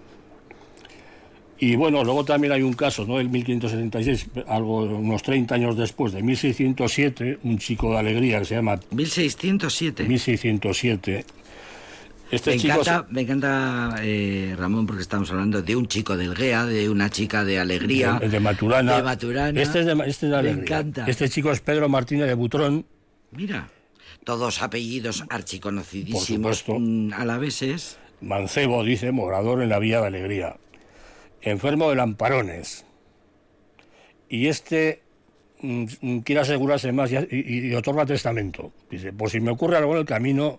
Y 1.66 1.76
bueno, 1.76 2.04
luego 2.04 2.26
también 2.26 2.52
hay 2.52 2.60
un 2.62 2.74
caso, 2.74 3.06
¿no? 3.06 3.18
El 3.18 3.30
1576, 3.30 4.26
algo 4.48 4.82
unos 4.82 5.22
30 5.22 5.54
años 5.54 5.76
después, 5.78 6.12
de 6.12 6.22
1607, 6.22 7.38
un 7.42 7.56
chico 7.58 7.90
de 7.92 7.98
alegría 8.00 8.40
que 8.40 8.44
se 8.44 8.54
llama 8.56 8.78
1607. 8.90 10.04
1607. 10.04 11.24
Este 12.30 12.50
me 12.50 12.56
chico 12.58 12.80
encanta, 12.80 13.06
me 13.10 13.20
encanta 13.22 13.96
eh, 14.02 14.54
Ramón, 14.58 14.86
porque 14.86 15.00
estamos 15.00 15.30
hablando 15.30 15.62
de 15.62 15.74
un 15.74 15.86
chico 15.86 16.18
del 16.18 16.34
GEA, 16.36 16.66
de 16.66 16.90
una 16.90 17.08
chica 17.08 17.44
de 17.46 17.58
alegría. 17.58 18.18
de, 18.20 18.28
de 18.28 18.40
Maturana. 18.40 18.96
De 18.96 19.02
Maturana. 19.02 19.62
Este 19.62 19.80
es 19.80 19.86
de, 19.86 19.92
este 19.92 20.08
es 20.08 20.20
de 20.20 20.28
Me 20.28 20.36
alegría. 20.36 20.62
encanta. 20.64 21.04
Este 21.06 21.30
chico 21.30 21.50
es 21.50 21.60
Pedro 21.60 21.88
Martínez 21.88 22.26
de 22.26 22.34
Butrón. 22.34 22.84
Mira, 23.30 23.68
todos 24.24 24.60
apellidos 24.60 25.24
archiconocidísimos 25.30 26.62
Por 26.62 26.74
supuesto. 26.76 26.78
mm, 26.78 27.12
alaveses. 27.14 27.96
Mancebo, 28.20 28.84
dice, 28.84 29.12
morador 29.12 29.62
en 29.62 29.70
la 29.70 29.78
Villa 29.78 30.02
de 30.02 30.06
Alegría. 30.08 30.56
Enfermo 31.44 31.90
de 31.90 31.96
lamparones. 31.96 32.84
Y 34.28 34.46
este 34.48 35.02
mm, 35.60 36.18
quiere 36.20 36.40
asegurarse 36.40 36.90
más 36.92 37.12
y, 37.12 37.16
y- 37.30 37.68
y 37.68 37.74
otorga 37.74 38.06
testamento. 38.06 38.72
Dice, 38.90 39.12
por 39.12 39.30
si 39.30 39.40
me 39.40 39.50
ocurre 39.50 39.76
algo 39.76 39.92
en 39.92 39.98
el 40.00 40.04
camino, 40.06 40.58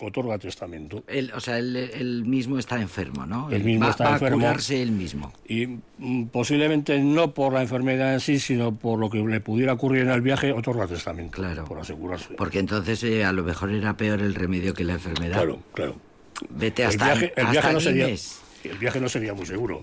otorga 0.00 0.36
testamento. 0.38 1.04
Él, 1.06 1.32
o 1.34 1.40
sea, 1.40 1.58
él, 1.58 1.76
él 1.76 2.24
mismo 2.24 2.58
está 2.58 2.80
enfermo, 2.80 3.24
¿no? 3.26 3.48
Él 3.48 3.56
Él 3.56 3.64
mismo 3.64 3.86
va, 3.86 3.90
está 3.92 4.04
va 4.04 4.12
enfermo. 4.14 4.38
a 4.38 4.50
curarse 4.50 4.82
él 4.82 4.92
mismo. 4.92 5.32
Y 5.48 5.66
mm, 5.98 6.26
posiblemente 6.26 6.98
no 7.00 7.32
por 7.34 7.52
la 7.54 7.62
enfermedad 7.62 8.12
en 8.14 8.20
sí, 8.20 8.38
sino 8.38 8.74
por 8.74 8.98
lo 8.98 9.08
que 9.08 9.18
le 9.18 9.40
pudiera 9.40 9.72
ocurrir 9.72 10.02
en 10.02 10.10
el 10.10 10.20
viaje, 10.20 10.52
otorga 10.52 10.86
testamento. 10.86 11.36
Claro. 11.36 11.64
Por 11.64 11.78
asegurarse. 11.78 12.34
Porque 12.34 12.58
entonces 12.58 13.02
eh, 13.04 13.24
a 13.24 13.32
lo 13.32 13.42
mejor 13.44 13.70
era 13.72 13.96
peor 13.96 14.20
el 14.20 14.34
remedio 14.34 14.74
que 14.74 14.84
la 14.84 14.94
enfermedad. 14.94 15.36
Claro, 15.36 15.58
claro. 15.72 15.96
Vete 16.50 16.82
El 16.82 16.88
hasta, 16.88 17.04
viaje, 17.06 17.32
el 17.36 17.42
hasta 17.46 17.52
viaje 17.52 17.72
no 17.72 17.80
sería. 17.80 18.08
El 18.68 18.78
viaje 18.78 19.00
no 19.00 19.08
sería 19.08 19.34
muy 19.34 19.46
seguro. 19.46 19.80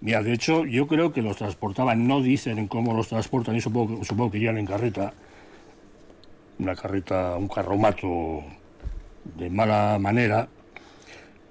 Mira, 0.00 0.22
de 0.22 0.32
hecho, 0.32 0.64
yo 0.64 0.86
creo 0.86 1.12
que 1.12 1.22
los 1.22 1.36
transportaban, 1.36 2.06
no 2.06 2.20
dicen 2.20 2.58
en 2.58 2.68
cómo 2.68 2.94
los 2.94 3.08
transportan, 3.08 3.56
y 3.56 3.60
supongo, 3.60 4.04
supongo 4.04 4.30
que 4.30 4.38
iban 4.38 4.58
en 4.58 4.66
carreta, 4.66 5.14
una 6.58 6.74
carreta, 6.74 7.36
un 7.36 7.48
carromato 7.48 8.44
de 9.36 9.50
mala 9.50 9.98
manera, 9.98 10.48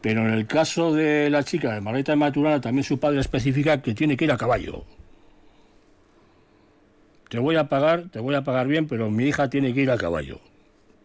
pero 0.02 0.22
en 0.22 0.34
el 0.34 0.46
caso 0.46 0.94
de 0.94 1.30
la 1.32 1.44
chica 1.44 1.74
de 1.74 1.82
Margarita 1.82 2.12
de 2.12 2.18
Maturana, 2.18 2.62
también 2.62 2.84
su 2.84 3.00
padre 3.00 3.20
especifica 3.20 3.82
que 3.82 3.96
tiene 3.96 4.16
que 4.16 4.26
ir 4.26 4.32
a 4.32 4.38
caballo. 4.38 4.86
Te 7.30 7.40
voy 7.40 7.56
a 7.56 7.68
pagar, 7.68 8.10
te 8.12 8.20
voy 8.20 8.36
a 8.36 8.44
pagar 8.44 8.68
bien, 8.68 8.88
pero 8.88 9.10
mi 9.10 9.26
hija 9.26 9.50
tiene 9.50 9.74
que 9.74 9.82
ir 9.82 9.90
a 9.90 9.98
caballo. 9.98 10.40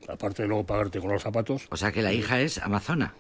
Aparte 0.07 0.42
de 0.42 0.48
luego 0.48 0.66
pagarte 0.66 1.01
con 1.01 1.11
los 1.11 1.22
zapatos. 1.22 1.66
O 1.70 1.76
sea 1.76 1.92
que 1.92 2.03
la 2.03 2.12
hija 2.12 2.40
es 2.40 2.59
amazona. 2.59 3.14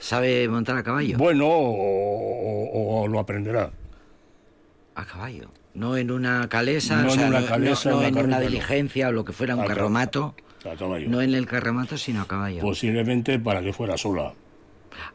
¿Sabe 0.00 0.48
montar 0.48 0.76
a 0.76 0.82
caballo? 0.82 1.16
Bueno, 1.18 1.46
o, 1.46 1.52
o- 1.52 3.02
o 3.02 3.08
lo 3.08 3.18
aprenderá. 3.20 3.70
A 4.94 5.04
caballo. 5.04 5.50
No 5.74 5.96
en 5.96 6.10
una 6.10 6.48
calesa, 6.48 7.02
No 7.02 7.10
o 7.10 7.14
en 7.14 7.20
una 7.20 7.40
no- 7.40 7.46
calesa, 7.46 7.90
no, 7.90 7.96
no 7.96 7.98
una 8.00 8.08
en 8.08 8.14
carreta, 8.14 8.28
una 8.36 8.44
no. 8.44 8.50
diligencia 8.50 9.08
o 9.08 9.12
lo 9.12 9.24
que 9.24 9.32
fuera 9.32 9.54
un 9.54 9.60
A 9.60 9.64
ca- 9.66 9.74
carromato. 9.74 10.34
A 10.70 10.76
caballo. 10.76 11.08
No 11.08 11.20
en 11.22 11.34
el 11.34 11.46
carromato, 11.46 11.96
sino 11.96 12.22
a 12.22 12.26
caballo. 12.26 12.60
Posiblemente 12.60 13.38
para 13.38 13.62
que 13.62 13.72
fuera 13.72 13.96
sola. 13.96 14.32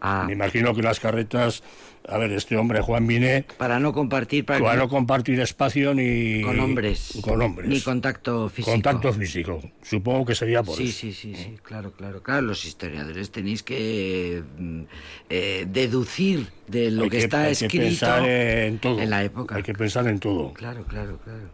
Ah, 0.01 0.23
Me 0.27 0.33
imagino 0.33 0.73
que 0.73 0.81
las 0.81 0.99
carretas, 0.99 1.61
a 2.07 2.17
ver, 2.17 2.31
este 2.33 2.55
hombre 2.57 2.81
Juan 2.81 3.07
Binet, 3.07 3.53
para 3.57 3.79
no 3.79 3.93
compartir, 3.93 4.45
para 4.45 4.59
para 4.59 4.73
que- 4.73 4.77
no 4.79 4.89
compartir 4.89 5.39
espacio 5.39 5.93
ni 5.93 6.41
con 6.41 6.59
hombres. 6.59 7.17
con 7.21 7.41
hombres, 7.41 7.67
Ni 7.69 7.81
contacto 7.81 8.47
físico. 8.49 8.71
contacto 8.71 9.11
físico. 9.13 9.59
Supongo 9.81 10.25
que 10.25 10.35
sería 10.35 10.61
por 10.63 10.77
Sí, 10.77 10.83
eso. 10.89 10.99
sí, 10.99 11.13
sí, 11.13 11.35
sí, 11.35 11.57
claro, 11.63 11.91
claro, 11.93 12.21
claro. 12.21 12.41
Los 12.43 12.65
historiadores 12.65 13.31
tenéis 13.31 13.63
que 13.63 14.43
mm, 14.57 14.81
eh, 15.29 15.65
deducir 15.69 16.47
de 16.67 16.91
lo 16.91 17.03
Hay 17.03 17.09
que, 17.09 17.17
está 17.17 17.43
hay 17.43 17.51
escrito 17.53 17.71
que 17.71 17.79
pensar 17.79 18.29
en 18.29 18.79
todo. 18.79 18.99
en 19.01 19.09
la 19.09 19.23
época. 19.23 19.55
Hay 19.55 19.63
que 19.63 19.73
pensar 19.73 20.07
en 20.07 20.19
todo. 20.19 20.53
Claro, 20.53 20.83
claro, 20.85 21.19
claro. 21.23 21.49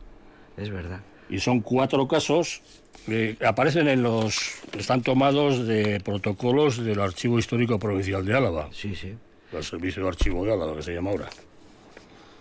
Es 0.58 0.70
verdad. 0.70 1.00
Y 1.30 1.40
son 1.40 1.62
cuatro 1.62 2.08
casos 2.10 2.62
que 3.06 3.38
aparecen 3.46 3.88
en 3.88 4.04
los 4.04 4.38
están 4.78 5.02
tomados 5.02 5.66
de 5.66 6.02
protocolos 6.02 6.84
del 6.84 7.00
Archivo 7.00 7.40
Histórico 7.40 7.80
Provincial 7.80 8.26
de 8.26 8.36
Álava, 8.36 8.70
Sí, 8.74 8.94
sí. 8.96 9.14
El 9.60 9.64
Servicio 9.66 10.04
de 10.04 10.10
Archivo 10.10 10.46
de 10.46 10.54
Álava, 10.54 10.76
que 10.76 10.82
se 10.84 10.94
llama 10.94 11.12
ahora. 11.12 11.30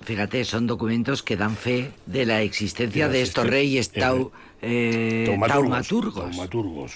Fíjate, 0.03 0.45
son 0.45 0.67
documentos 0.67 1.23
que 1.23 1.37
dan 1.37 1.57
fe 1.57 1.91
de 2.07 2.25
la 2.25 2.41
existencia 2.43 3.05
De 3.07 3.13
la 3.13 3.19
de 3.19 3.23
estos 3.23 3.47
reyes 3.47 3.93
tau- 3.93 4.31
eh, 4.63 5.25
taumaturgos. 5.27 6.15
taumaturgos. 6.31 6.93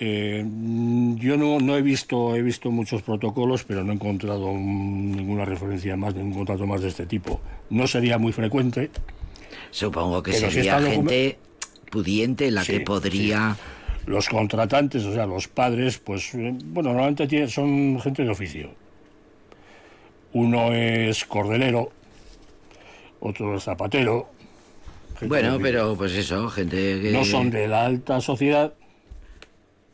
Eh, 0.00 0.44
yo 1.16 1.36
no, 1.36 1.58
no 1.58 1.76
he 1.76 1.82
visto 1.82 2.36
he 2.36 2.42
visto 2.42 2.70
muchos 2.70 3.02
protocolos, 3.02 3.64
pero 3.64 3.82
no 3.82 3.90
he 3.90 3.94
encontrado 3.96 4.52
ninguna 4.52 5.44
referencia 5.44 5.96
más, 5.96 6.14
ningún 6.14 6.34
contrato 6.34 6.66
más 6.66 6.80
de 6.82 6.88
este 6.88 7.06
tipo. 7.06 7.40
No 7.70 7.86
sería 7.88 8.18
muy 8.18 8.32
frecuente, 8.32 8.90
Supongo 9.70 10.22
que 10.22 10.32
si 10.32 10.50
sería 10.50 10.80
gente 10.80 11.38
pudiente 11.90 12.50
la 12.50 12.64
Sí, 12.64 12.72
que 12.72 12.80
podría... 12.80 13.56
Los 14.08 14.28
contratantes, 14.28 15.04
o 15.04 15.12
sea, 15.12 15.26
los 15.26 15.48
padres, 15.48 15.98
pues, 15.98 16.34
eh, 16.34 16.54
bueno, 16.64 16.90
normalmente 16.94 17.46
son 17.48 18.00
gente 18.00 18.24
de 18.24 18.30
oficio. 18.30 18.70
Uno 20.32 20.72
es 20.72 21.24
cordelero, 21.26 21.90
otro 23.20 23.56
es 23.56 23.64
zapatero. 23.64 24.28
de 25.20 25.26
Bueno, 25.28 25.58
pero 25.60 25.94
pues 25.94 26.12
eso, 26.14 26.48
gente 26.48 27.00
que... 27.02 27.10
No 27.12 27.22
son 27.24 27.50
de 27.50 27.68
la 27.68 27.84
alta 27.84 28.20
sociedad, 28.22 28.72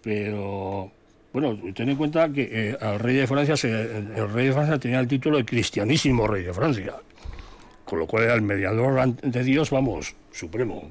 pero, 0.03 0.93
bueno, 1.33 1.59
ten 1.75 1.89
en 1.89 1.97
cuenta 1.97 2.29
que 2.33 2.49
eh, 2.71 2.77
al 2.81 3.01
rey 3.01 3.17
de 3.17 3.27
Francia, 3.27 3.57
se- 3.57 3.71
el 3.71 4.31
rey 4.33 4.47
de 4.47 4.53
Francia 4.53 4.79
tenía 4.79 5.01
el 5.01 5.09
título 5.09 5.39
de 5.39 5.45
cristianísimo 5.45 6.27
rey 6.29 6.45
de 6.45 6.53
Francia. 6.55 6.95
Con 7.85 7.99
lo 7.99 8.07
cual 8.07 8.25
era 8.25 8.35
el 8.35 8.43
mediador 8.43 8.99
ante 9.01 9.43
Dios, 9.43 9.71
vamos, 9.71 10.15
supremo. 10.31 10.91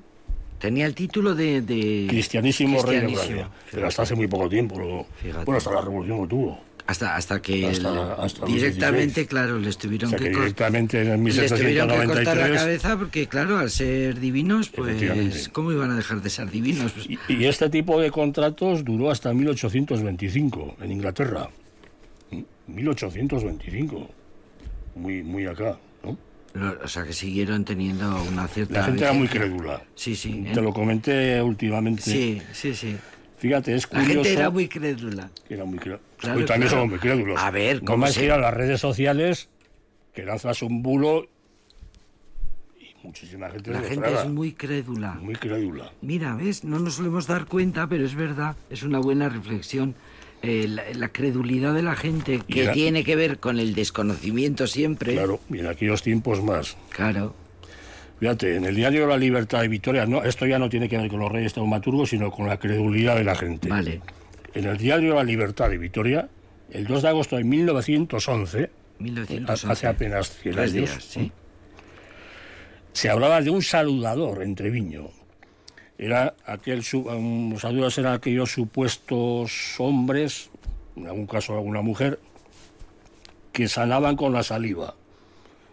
Tenía 0.64 0.86
el 0.86 0.96
título 0.96 1.36
de... 1.36 1.62
de- 1.62 2.06
Cristianísimo, 2.08 2.82
rey 2.84 3.02
de 3.02 3.08
Francia. 3.10 3.50
Pero 3.70 3.86
hasta 3.86 4.04
hace 4.04 4.16
muy 4.16 4.28
poco 4.28 4.48
tiempo. 4.48 5.06
bueno, 5.44 5.58
hasta 5.58 5.72
la 5.74 5.82
revolución 5.82 6.22
lo 6.22 6.26
tuvo. 6.28 6.58
Hasta, 6.88 7.18
hasta 7.18 7.42
que 7.42 7.68
Hasta- 7.68 7.92
el- 7.92 8.12
hasta 8.26 8.46
directamente, 8.46 9.04
16. 9.22 9.28
claro, 9.28 9.60
les 9.60 9.78
tuvieron 9.78 10.08
O 10.08 10.10
sea, 10.12 10.18
que, 10.20 10.24
que 10.24 10.30
directamente 10.40 11.02
en 11.02 11.22
les 11.26 11.54
tuvieron 11.54 11.90
que 11.90 11.96
cortar 12.06 12.38
la 12.38 12.48
1793... 12.48 12.62
cabeza 12.62 12.98
porque, 12.98 13.28
claro, 13.28 13.58
al 13.58 13.70
ser 13.72 14.22
divinos, 14.22 14.70
pues. 14.70 15.50
¿cómo 15.50 15.74
iban 15.74 15.92
a 15.92 15.98
dejar 15.98 16.22
de 16.22 16.30
ser 16.30 16.50
divinos? 16.50 16.94
Pues, 16.94 17.10
Y, 17.10 17.20
y 17.28 17.46
este 17.46 17.70
tipo 17.70 18.00
de 18.00 18.10
contratos 18.10 18.86
duró 18.86 19.12
hasta 19.12 19.34
1825 19.34 20.78
en 20.82 20.92
Inglaterra. 20.94 21.50
1825. 22.68 24.10
Muy, 24.96 25.24
muy 25.24 25.46
acá, 25.46 25.78
o 26.84 26.88
sea, 26.88 27.04
que 27.04 27.14
siguieron 27.14 27.66
teniendo 27.66 28.24
una 28.24 28.48
cierta... 28.48 28.80
La 28.80 28.84
gente 28.86 29.04
era 29.04 29.14
muy 29.14 29.28
crédula. 29.28 29.82
Sí, 29.96 30.16
sí. 30.16 30.44
¿eh? 30.48 30.52
Te 30.54 30.62
lo 30.62 30.72
comenté 30.72 31.42
últimamente. 31.42 32.04
Sí, 32.04 32.42
sí, 32.52 32.76
sí. 32.76 32.96
Fíjate, 33.38 33.76
es 33.76 33.84
La 33.92 34.00
curioso. 34.00 34.24
gente 34.24 34.34
era 34.40 34.50
muy 34.50 34.68
crédula. 34.68 35.30
era 35.50 35.66
muy 35.66 35.80
cré- 35.80 36.00
Claro, 36.18 36.40
Hoy 36.40 36.46
también 36.46 36.70
claro. 36.70 36.84
somos 36.84 36.90
muy 36.92 37.00
crédulos. 37.00 37.40
A 37.42 37.52
ver, 37.52 37.82
no 37.82 37.86
¿cómo 37.88 37.98
más 38.00 38.14
se- 38.14 38.20
que 38.22 38.26
ir 38.28 38.32
a 38.32 38.38
las 38.38 38.54
redes 38.54 38.80
sociales 38.80 39.50
que 40.14 40.24
lanzas 40.24 40.62
un 40.62 40.82
bulo 40.84 41.28
y 42.80 43.06
muchísima 43.06 43.50
gente 43.50 43.72
La 43.72 43.82
gente 43.82 44.14
es 44.14 44.26
muy 44.30 44.54
crédula. 44.54 45.14
muy 45.16 45.36
crédula. 45.36 45.92
Mira, 46.02 46.36
¿ves? 46.36 46.64
No 46.64 46.80
nos 46.80 46.94
solemos 46.96 47.28
dar 47.28 47.46
cuenta, 47.48 47.88
pero 47.88 48.06
es 48.06 48.16
verdad, 48.16 48.56
es 48.70 48.84
una 48.84 49.00
buena 49.00 49.28
reflexión. 49.28 49.96
Eh, 50.44 50.68
la, 50.68 50.84
la 50.94 51.08
credulidad 51.10 51.74
de 51.74 51.82
la 51.82 51.96
gente 51.96 52.42
que 52.48 52.66
la- 52.66 52.74
tiene 52.74 53.04
que 53.06 53.16
ver 53.16 53.40
con 53.40 53.60
el 53.60 53.74
desconocimiento 53.74 54.68
siempre. 54.68 55.14
Claro, 55.14 55.40
y 55.50 55.60
en 55.60 55.68
aquellos 55.68 56.04
tiempos 56.04 56.44
más. 56.44 56.76
Claro. 56.90 57.34
Fíjate, 58.20 58.58
en 58.58 58.66
el 58.66 58.76
diario 58.76 59.08
La 59.08 59.18
Libertad 59.18 59.62
de 59.62 59.70
Vitoria, 59.70 60.06
no, 60.06 60.22
esto 60.24 60.46
ya 60.46 60.60
no 60.60 60.70
tiene 60.70 60.88
que 60.90 60.98
ver 60.98 61.10
con 61.10 61.20
los 61.20 61.32
reyes 61.32 61.54
taumaturgos, 61.54 62.10
sino 62.10 62.30
con 62.30 62.48
la 62.48 62.58
credulidad 62.60 63.16
de 63.16 63.24
la 63.24 63.36
gente. 63.36 63.70
Vale. 63.70 64.02
En 64.54 64.66
el 64.66 64.78
diario 64.78 65.16
La 65.16 65.24
Libertad 65.24 65.70
de 65.70 65.78
Vitoria, 65.78 66.28
el 66.72 66.86
2 66.88 67.02
de 67.02 67.08
agosto 67.08 67.38
de 67.38 67.44
1911, 67.46 68.70
1911. 69.00 69.68
hace 69.72 69.88
apenas 69.88 70.30
100 70.42 70.56
Tres 70.56 70.74
años, 70.74 70.90
días, 70.92 71.04
sí. 71.06 71.32
se 72.94 73.10
hablaba 73.10 73.42
de 73.42 73.50
un 73.50 73.62
saludador 73.62 74.44
en 74.44 74.56
Treviño. 74.56 75.10
Era 76.04 76.36
aquel, 76.46 76.84
um, 76.96 77.54
los 77.54 77.62
saludadores 77.62 77.98
eran 77.98 78.14
aquellos 78.16 78.52
supuestos 78.52 79.80
hombres, 79.80 80.50
en 80.98 81.08
algún 81.08 81.26
caso 81.26 81.54
alguna 81.54 81.82
mujer, 81.82 82.20
que 83.54 83.70
sanaban 83.70 84.18
con 84.18 84.34
la 84.34 84.44
saliva. 84.44 84.96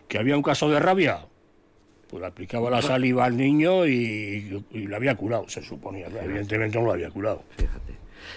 Que 0.07 0.19
había 0.19 0.37
un 0.37 0.43
caso 0.45 0.71
de 0.71 0.79
rabia, 0.79 1.27
pues 2.09 2.23
aplicaba 2.23 2.71
la 2.71 2.81
saliva 2.81 3.25
al 3.25 3.37
niño 3.37 3.89
y, 3.89 4.65
y 4.71 4.95
había 4.95 5.17
curado, 5.17 5.49
se 5.49 5.63
suponía. 5.63 6.07
Evidentemente 6.07 6.79
no 6.79 6.85
lo 6.85 6.93
había 6.93 7.11
curado. 7.11 7.43
Fíjate. 7.57 7.90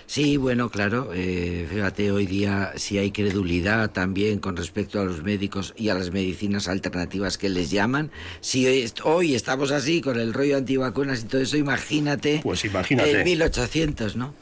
Sí, 0.06 0.38
bueno, 0.38 0.70
claro, 0.70 1.10
eh, 1.14 1.68
fíjate, 1.72 2.12
hoy 2.12 2.26
día 2.26 2.74
si 2.76 2.98
hay 2.98 3.12
credulidad 3.12 3.92
también 3.92 4.40
con 4.40 4.56
respecto 4.58 5.00
a 5.00 5.06
los 5.06 5.24
médicos 5.24 5.74
y 5.78 5.90
a 5.90 5.94
las 5.94 6.12
medicinas 6.12 6.68
alternativas 6.68 7.38
que 7.38 7.50
les 7.50 7.72
llaman. 7.72 8.12
Si 8.42 8.66
hoy, 8.68 8.92
hoy 9.04 9.36
estamos 9.36 9.72
así 9.72 10.02
con 10.02 10.20
el 10.20 10.34
rollo 10.34 10.58
antivacunas 10.58 11.22
y 11.22 11.24
todo 11.26 11.42
eso, 11.42 11.58
imagínate. 11.58 12.42
Pues 12.44 12.64
imagínate. 12.66 13.20
En 13.20 13.24
1800, 13.26 14.16
¿no? 14.16 14.34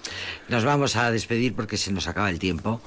Nos 0.50 0.64
vamos 0.66 0.96
a 0.96 1.12
despedir 1.12 1.54
porque 1.54 1.78
se 1.78 1.92
nos 1.92 2.08
acaba 2.08 2.30
el 2.30 2.40
tiempo. 2.40 2.82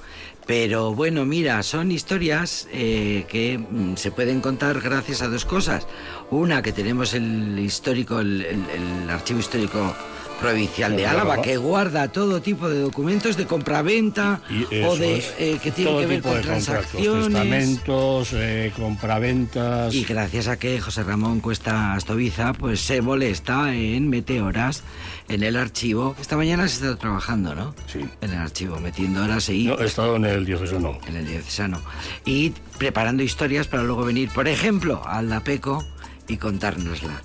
Pero 0.47 0.95
bueno, 0.95 1.25
mira, 1.25 1.63
son 1.63 1.91
historias 1.91 2.69
eh, 2.71 3.25
que 3.31 3.57
mm, 3.59 3.97
se 3.97 4.11
pueden 4.11 4.43
contar 4.43 4.79
gracias 4.81 5.23
a 5.23 5.29
dos 5.29 5.47
cosas. 5.47 5.87
Una, 6.31 6.61
que 6.61 6.73
tenemos 6.73 7.15
el 7.15 7.59
histórico, 7.59 8.21
el, 8.21 8.43
el- 8.43 9.03
el 9.05 9.11
archivo 9.11 9.41
histórico 9.41 9.97
provincial 10.41 10.97
de 10.97 11.07
Álava, 11.07 11.41
que 11.43 11.57
guarda 11.57 12.09
todo 12.09 12.41
tipo 12.43 12.69
de 12.69 12.81
documentos 12.81 13.37
de 13.37 13.47
compraventa 13.47 14.41
o 14.87 14.97
de 14.97 15.25
eh, 15.39 15.59
que 15.63 15.71
tienen 15.71 15.99
que 15.99 16.07
ver 16.07 16.23
con 16.23 16.41
transacciones. 16.41 17.25
testamentos, 17.27 18.31
eh, 18.35 18.73
compraventas. 18.77 19.95
Y 19.95 20.05
gracias 20.05 20.49
a 20.49 20.59
que 20.59 20.81
José 20.81 21.03
Ramón 21.03 21.41
Cuesta 21.41 21.95
Astoviza 21.95 22.53
pues 22.53 22.81
se 22.81 23.01
molesta 23.01 23.75
en 23.75 24.09
mete 24.09 24.41
horas 24.41 24.83
en 25.29 25.43
el 25.43 25.57
archivo. 25.57 26.15
Esta 26.21 26.37
mañana 26.37 26.69
se 26.69 26.75
está 26.85 26.97
trabajando, 26.97 27.55
¿no? 27.55 27.75
Sí. 27.91 28.01
En 28.21 28.31
el 28.31 28.39
archivo, 28.39 28.79
metiendo 28.81 29.23
horas 29.25 29.49
y 29.49 29.65
No, 29.65 29.79
he 29.79 29.87
estado 29.87 30.17
en 30.17 30.25
el 30.27 30.45
diocesano. 30.45 30.99
en 31.07 31.17
el 31.17 31.27
diocesano. 31.27 31.81
Y 32.25 32.53
preparando 32.79 33.23
historias 33.23 33.67
para 33.67 33.83
luego 33.83 34.05
venir, 34.05 34.29
por 34.31 34.49
ejemplo, 34.49 35.03
al 35.07 35.29
Dapeco 35.29 35.85
y 36.29 36.37
contárnosla. 36.37 37.23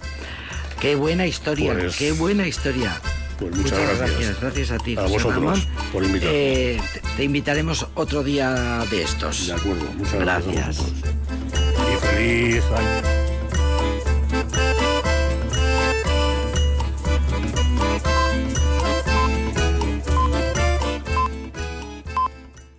Qué 0.79 0.95
buena 0.95 1.25
historia, 1.27 1.73
Pues- 1.73 1.97
qué 1.97 2.11
buena 2.13 2.47
historia. 2.47 2.99
Pues 3.37 3.55
muchas 3.55 3.79
gracias. 3.99 4.39
gracias. 4.41 4.71
a 4.71 4.77
ti, 4.79 4.95
A 4.97 5.01
José 5.01 5.13
vosotros 5.13 5.35
Ramón. 5.35 5.65
por. 5.93 6.03
Eh, 6.05 6.81
te, 6.93 7.01
te 7.17 7.23
invitaremos 7.23 7.87
otro 7.95 8.21
día 8.23 8.83
de 8.89 9.01
estos. 9.01 9.47
De 9.47 9.53
acuerdo, 9.53 9.85
muchas 9.97 10.19
gracias. 10.19 10.55
Gracias. 10.55 10.85
Y 11.93 12.05
feliz 12.05 12.63
año. 12.75 13.18